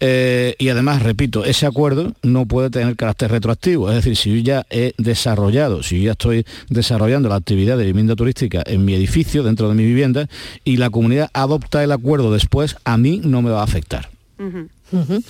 [0.00, 3.90] Eh, y además, repito, ese acuerdo no puede tener carácter retroactivo.
[3.90, 7.84] Es decir, si yo ya he desarrollado, si yo ya estoy desarrollando la actividad de
[7.84, 10.28] vivienda turística en mi edificio, dentro de mi vivienda,
[10.64, 14.10] y la comunidad adopta el acuerdo después, a mí no me va a afectar.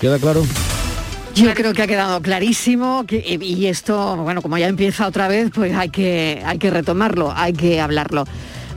[0.01, 0.45] ¿Queda claro?
[1.35, 5.75] Yo creo que ha quedado clarísimo y esto, bueno, como ya empieza otra vez, pues
[5.75, 8.25] hay que, hay que retomarlo, hay que hablarlo.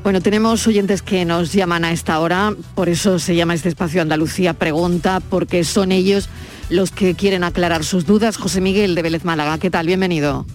[0.07, 4.01] Bueno, tenemos oyentes que nos llaman a esta hora, por eso se llama este espacio
[4.01, 6.29] Andalucía Pregunta, porque son ellos
[6.69, 8.37] los que quieren aclarar sus dudas.
[8.37, 9.85] José Miguel de Vélez Málaga, ¿qué tal?
[9.85, 10.45] Bienvenido.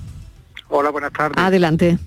[0.70, 1.36] Hola, buenas tardes.
[1.36, 1.98] Adelante.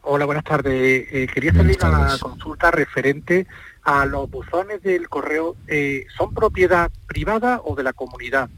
[0.00, 1.06] Hola, buenas tardes.
[1.12, 3.46] Eh, quería salir a la consulta referente
[3.82, 5.54] a los buzones del correo.
[5.66, 8.48] Eh, ¿Son propiedad privada o de la comunidad?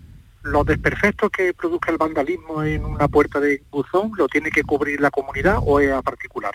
[0.42, 5.00] ¿Los desperfectos que produzca el vandalismo en una puerta de buzón lo tiene que cubrir
[5.00, 6.54] la comunidad o es a particular?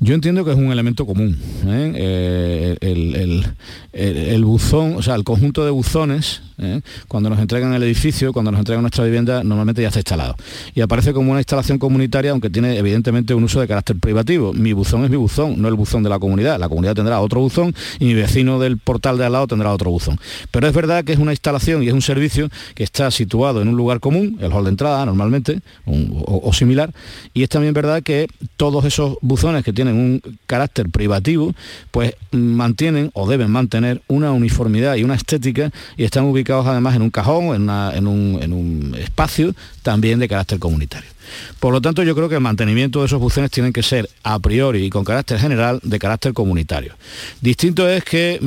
[0.00, 1.36] Yo entiendo que es un elemento común.
[1.66, 2.76] ¿eh?
[2.80, 3.44] Eh,
[3.92, 6.82] el, buzón, o sea, el conjunto de buzones, ¿eh?
[7.08, 10.36] cuando nos entregan el edificio, cuando nos entregan nuestra vivienda, normalmente ya está instalado.
[10.72, 14.52] Y aparece como una instalación comunitaria, aunque tiene evidentemente un uso de carácter privativo.
[14.52, 16.60] Mi buzón es mi buzón, no el buzón de la comunidad.
[16.60, 19.90] La comunidad tendrá otro buzón y mi vecino del portal de al lado tendrá otro
[19.90, 20.20] buzón.
[20.52, 23.68] Pero es verdad que es una instalación y es un servicio que está situado en
[23.68, 26.92] un lugar común, el hall de entrada normalmente, o similar,
[27.34, 31.54] y es también verdad que todos esos buzones que tienen en un carácter privativo,
[31.90, 37.02] pues mantienen o deben mantener una uniformidad y una estética y están ubicados además en
[37.02, 41.17] un cajón, en un espacio también de carácter comunitario.
[41.60, 44.38] Por lo tanto, yo creo que el mantenimiento de esos buzones tienen que ser a
[44.38, 46.94] priori y con carácter general de carácter comunitario.
[47.40, 48.38] Distinto es que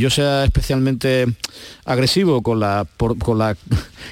[0.00, 1.26] yo sea especialmente
[1.84, 3.56] agresivo con la, con la,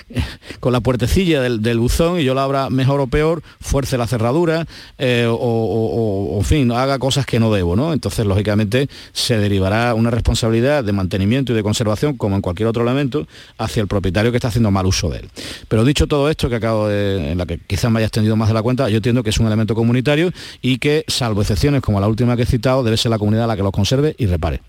[0.60, 4.66] con la puertecilla del, buzón y yo la abra mejor o peor, fuerce la cerradura
[4.98, 7.92] eh, o, en fin, haga cosas que no debo, ¿no?
[7.92, 12.82] Entonces, lógicamente, se derivará una responsabilidad de mantenimiento y de conservación, como en cualquier otro
[12.82, 13.26] elemento,
[13.58, 15.30] hacia el propietario que está haciendo mal uso de él.
[15.68, 18.48] Pero dicho todo esto, que acabo de, en la que quizás me haya extendido más
[18.48, 20.30] de la cuenta, yo entiendo que es un elemento comunitario
[20.60, 23.56] y que, salvo excepciones como la última que he citado, debe ser la comunidad la
[23.56, 24.60] que los conserve y repare.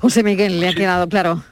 [0.00, 1.42] José Miguel, le ha quedado claro.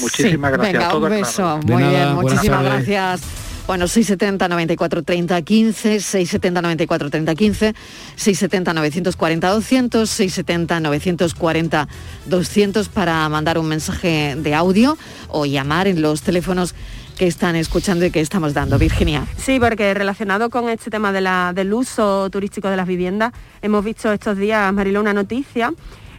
[0.00, 0.72] Muchísimas gracias.
[0.72, 1.60] Venga, un beso.
[1.66, 3.22] Muy bien, muchísimas gracias.
[3.66, 7.74] Bueno, 670 94 30 15, 670 94 30 15,
[8.14, 11.88] 670 940 200, 670 940
[12.26, 14.96] 200 para mandar un mensaje de audio
[15.28, 16.76] o llamar en los teléfonos
[17.16, 18.78] que están escuchando y que estamos dando.
[18.78, 19.26] Virginia.
[19.36, 23.84] Sí, porque relacionado con este tema de la, del uso turístico de las viviendas, hemos
[23.84, 25.72] visto estos días, Marilo, una noticia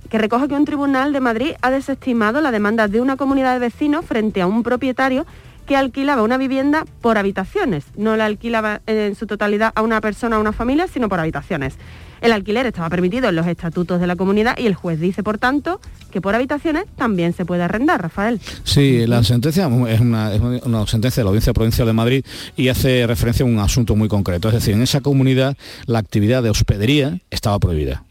[0.10, 3.60] que recoge que un tribunal de Madrid ha desestimado la demanda de una comunidad de
[3.60, 5.26] vecinos frente a un propietario
[5.66, 7.86] que alquilaba una vivienda por habitaciones.
[7.96, 11.76] No la alquilaba en su totalidad a una persona a una familia, sino por habitaciones.
[12.22, 15.38] El alquiler estaba permitido en los estatutos de la comunidad y el juez dice, por
[15.38, 15.80] tanto,
[16.12, 18.40] que por habitaciones también se puede arrendar, Rafael.
[18.64, 22.70] Sí, la sentencia es una, es una, sentencia de la Audiencia Provincial de Madrid y
[22.70, 24.48] hace referencia a un asunto muy concreto.
[24.48, 28.04] Es decir, en esa comunidad la actividad de hospedería estaba prohibida.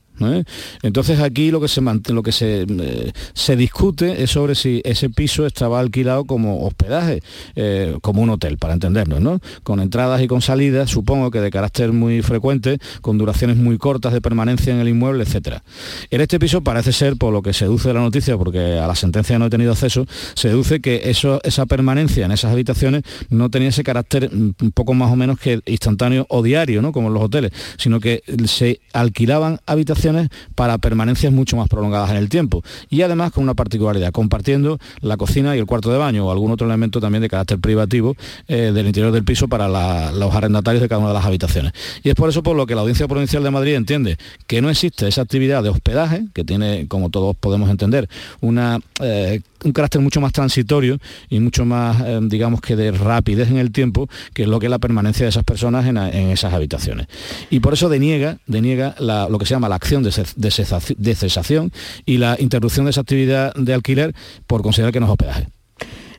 [0.83, 5.11] Entonces aquí lo que se lo que se, eh, se, discute es sobre si ese
[5.11, 7.23] piso estaba alquilado como hospedaje,
[7.55, 9.41] eh, como un hotel, para entendernos, ¿no?
[9.63, 14.13] Con entradas y con salidas, supongo que de carácter muy frecuente, con duraciones muy cortas
[14.13, 15.63] de permanencia en el inmueble, etcétera.
[16.11, 18.87] En este piso parece ser, por lo que se deduce de la noticia, porque a
[18.87, 23.03] la sentencia no he tenido acceso, se deduce que eso, esa permanencia en esas habitaciones
[23.29, 26.93] no tenía ese carácter mm, un poco más o menos que instantáneo o diario, ¿no?
[26.93, 30.06] Como en los hoteles, sino que se alquilaban habitaciones
[30.55, 32.63] para permanencias mucho más prolongadas en el tiempo.
[32.91, 36.51] Y además con una particularidad, compartiendo la cocina y el cuarto de baño o algún
[36.51, 38.17] otro elemento también de carácter privativo
[38.49, 39.69] eh, del interior del piso para
[40.13, 41.73] los arrendatarios de cada una de las habitaciones.
[42.03, 44.71] Y es por eso por lo que la Audiencia Provincial de Madrid entiende que no
[44.71, 48.09] existe esa actividad de hospedaje, que tiene, como todos podemos entender,
[48.41, 50.99] una eh, un carácter mucho más transitorio
[51.29, 54.67] y mucho más, eh, digamos que de rapidez en el tiempo, que es lo que
[54.67, 57.07] es la permanencia de esas personas en, esas habitaciones.
[57.51, 61.73] Y por eso deniega, deniega lo que se llama la acción de, cesación
[62.05, 64.15] y la interrupción de esa actividad de alquiler
[64.47, 65.49] por considerar que no es hospedaje.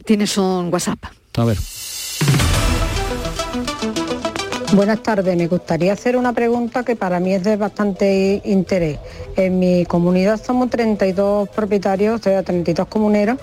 [0.06, 1.00] Tienes un WhatsApp.
[1.36, 1.58] A ver.
[4.74, 9.00] Buenas tardes, me gustaría hacer una pregunta que para mí es de bastante interés.
[9.38, 13.38] En mi comunidad somos 32 propietarios, o sea, 32 comuneros.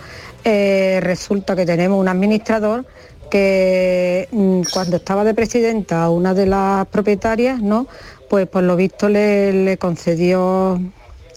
[0.44, 2.84] Eh, resulta que tenemos un administrador
[3.30, 7.86] que mm, cuando estaba de presidenta una de las propietarias, ¿no?
[8.28, 10.78] Pues por lo visto le, concedió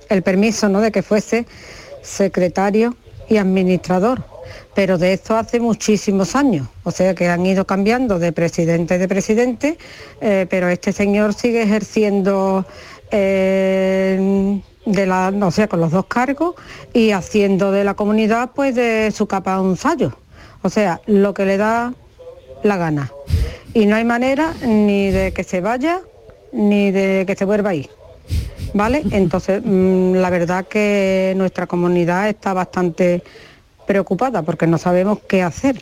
[0.09, 0.81] el permiso ¿no?
[0.81, 1.45] de que fuese
[2.01, 2.95] secretario
[3.29, 4.23] y administrador
[4.77, 9.07] pero de esto hace muchísimos años, o sea que han ido cambiando de presidente de
[9.07, 9.75] presidente,
[10.21, 12.63] eh, pero este señor sigue ejerciendo
[13.09, 16.53] eh, de la, o sea, con los dos cargos
[16.93, 20.15] y haciendo de la comunidad pues de su capa un sallo,
[20.61, 21.95] o sea, lo que le da
[22.61, 23.11] la gana.
[23.73, 26.01] Y no hay manera ni de que se vaya
[26.51, 27.89] ni de que se vuelva ahí.
[28.75, 29.01] ¿Vale?
[29.09, 33.23] Entonces, mm, la verdad que nuestra comunidad está bastante
[33.87, 35.81] preocupada porque no sabemos qué hacer.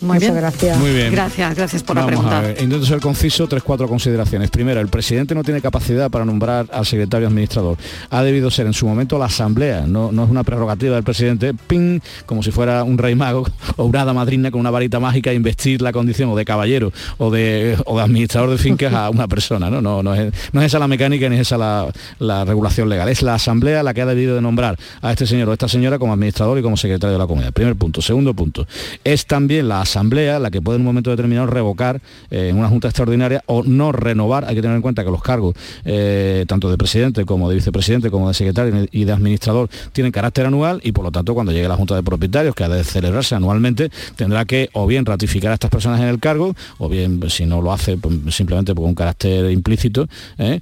[0.00, 0.34] Muy bien.
[0.34, 0.78] gracias.
[0.78, 1.12] Muy bien.
[1.12, 2.50] Gracias, gracias por la pregunta.
[2.50, 4.50] intento ser conciso, tres, cuatro consideraciones.
[4.50, 7.76] Primero, el presidente no tiene capacidad para nombrar al secretario administrador.
[8.10, 11.54] Ha debido ser en su momento la asamblea, no, no es una prerrogativa del presidente,
[11.54, 13.46] ping, como si fuera un rey mago
[13.76, 17.30] o una hada madrina con una varita mágica investir la condición o de caballero o
[17.30, 19.70] de, o administrador de fincas a una persona.
[19.70, 22.88] No, no, no, es, no es esa la mecánica ni es esa la, la regulación
[22.88, 23.08] legal.
[23.08, 25.98] Es la asamblea la que ha debido de nombrar a este señor o esta señora
[25.98, 27.52] como administrador y como secretario de la comunidad.
[27.52, 28.02] Primer punto.
[28.02, 28.66] Segundo punto.
[29.04, 32.68] Es también la asamblea la que puede en un momento determinado revocar eh, en una
[32.68, 34.44] junta extraordinaria o no renovar.
[34.44, 38.10] Hay que tener en cuenta que los cargos, eh, tanto de presidente como de vicepresidente,
[38.10, 41.68] como de secretario y de administrador, tienen carácter anual y por lo tanto cuando llegue
[41.68, 45.54] la junta de propietarios, que ha de celebrarse anualmente, tendrá que o bien ratificar a
[45.54, 48.94] estas personas en el cargo, o bien si no lo hace pues, simplemente por un
[48.94, 50.06] carácter implícito,
[50.38, 50.60] eh,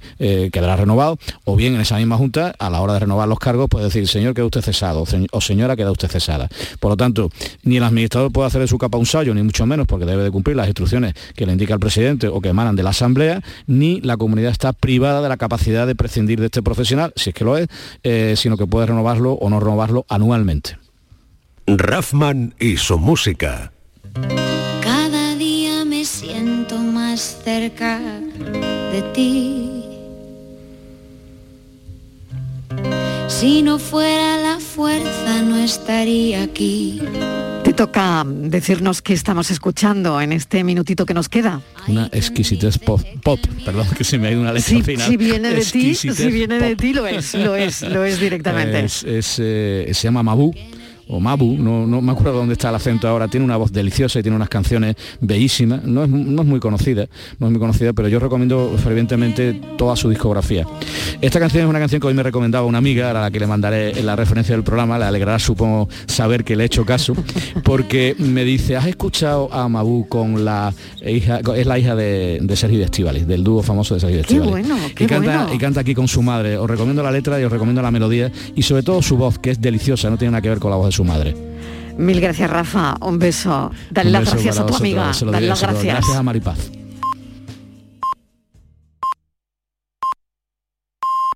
[0.51, 3.67] quedará renovado, o bien en esa misma junta, a la hora de renovar los cargos,
[3.69, 6.49] puede decir, señor, queda usted cesado, o señora, queda usted cesada.
[6.79, 7.29] Por lo tanto,
[7.63, 10.23] ni el administrador puede hacer de su capa un sallo, ni mucho menos porque debe
[10.23, 13.41] de cumplir las instrucciones que le indica el presidente o que emanan de la Asamblea,
[13.65, 17.35] ni la comunidad está privada de la capacidad de prescindir de este profesional, si es
[17.35, 17.67] que lo es,
[18.03, 20.77] eh, sino que puede renovarlo o no renovarlo anualmente.
[21.65, 23.71] Raffman y su música.
[24.81, 29.86] Cada día me siento más cerca de ti.
[33.27, 37.01] Si no fuera la fuerza no estaría aquí
[37.77, 41.61] toca decirnos qué estamos escuchando en este minutito que nos queda.
[41.87, 45.07] Una exquisitez pop, pop perdón que se me ha ido una letra final.
[45.07, 48.83] Si viene de ti, si viene de ti lo es, lo es, lo es directamente.
[48.83, 50.55] Es, eh, se llama Mabú
[51.09, 54.19] o Mabu, no, no me acuerdo dónde está el acento ahora, tiene una voz deliciosa
[54.19, 57.07] y tiene unas canciones bellísimas, no es, no es muy conocida,
[57.39, 60.65] no es muy conocida, pero yo recomiendo fervientemente toda su discografía.
[61.21, 63.47] Esta canción es una canción que hoy me recomendaba una amiga, a la que le
[63.47, 67.13] mandaré la referencia del programa, le alegrará supongo saber que le he hecho caso,
[67.63, 70.73] porque me dice, ¿has escuchado a Mabu con la
[71.05, 74.51] hija, es la hija de, de Sergio Estivalis, del dúo famoso de Sergio Estivalis?
[74.51, 75.53] bueno, y, canta, bueno.
[75.53, 76.57] y canta aquí con su madre.
[76.57, 79.51] Os recomiendo la letra y os recomiendo la melodía y sobre todo su voz, que
[79.51, 81.35] es deliciosa, no tiene nada que ver con la voz de su madre.
[81.97, 82.95] Mil gracias, Rafa.
[83.01, 83.71] Un beso.
[83.89, 85.31] Dale Un las beso gracias a tu vosotros, amiga.
[85.31, 85.93] Dale las gracias.
[85.93, 86.76] Gracias a Maripaz.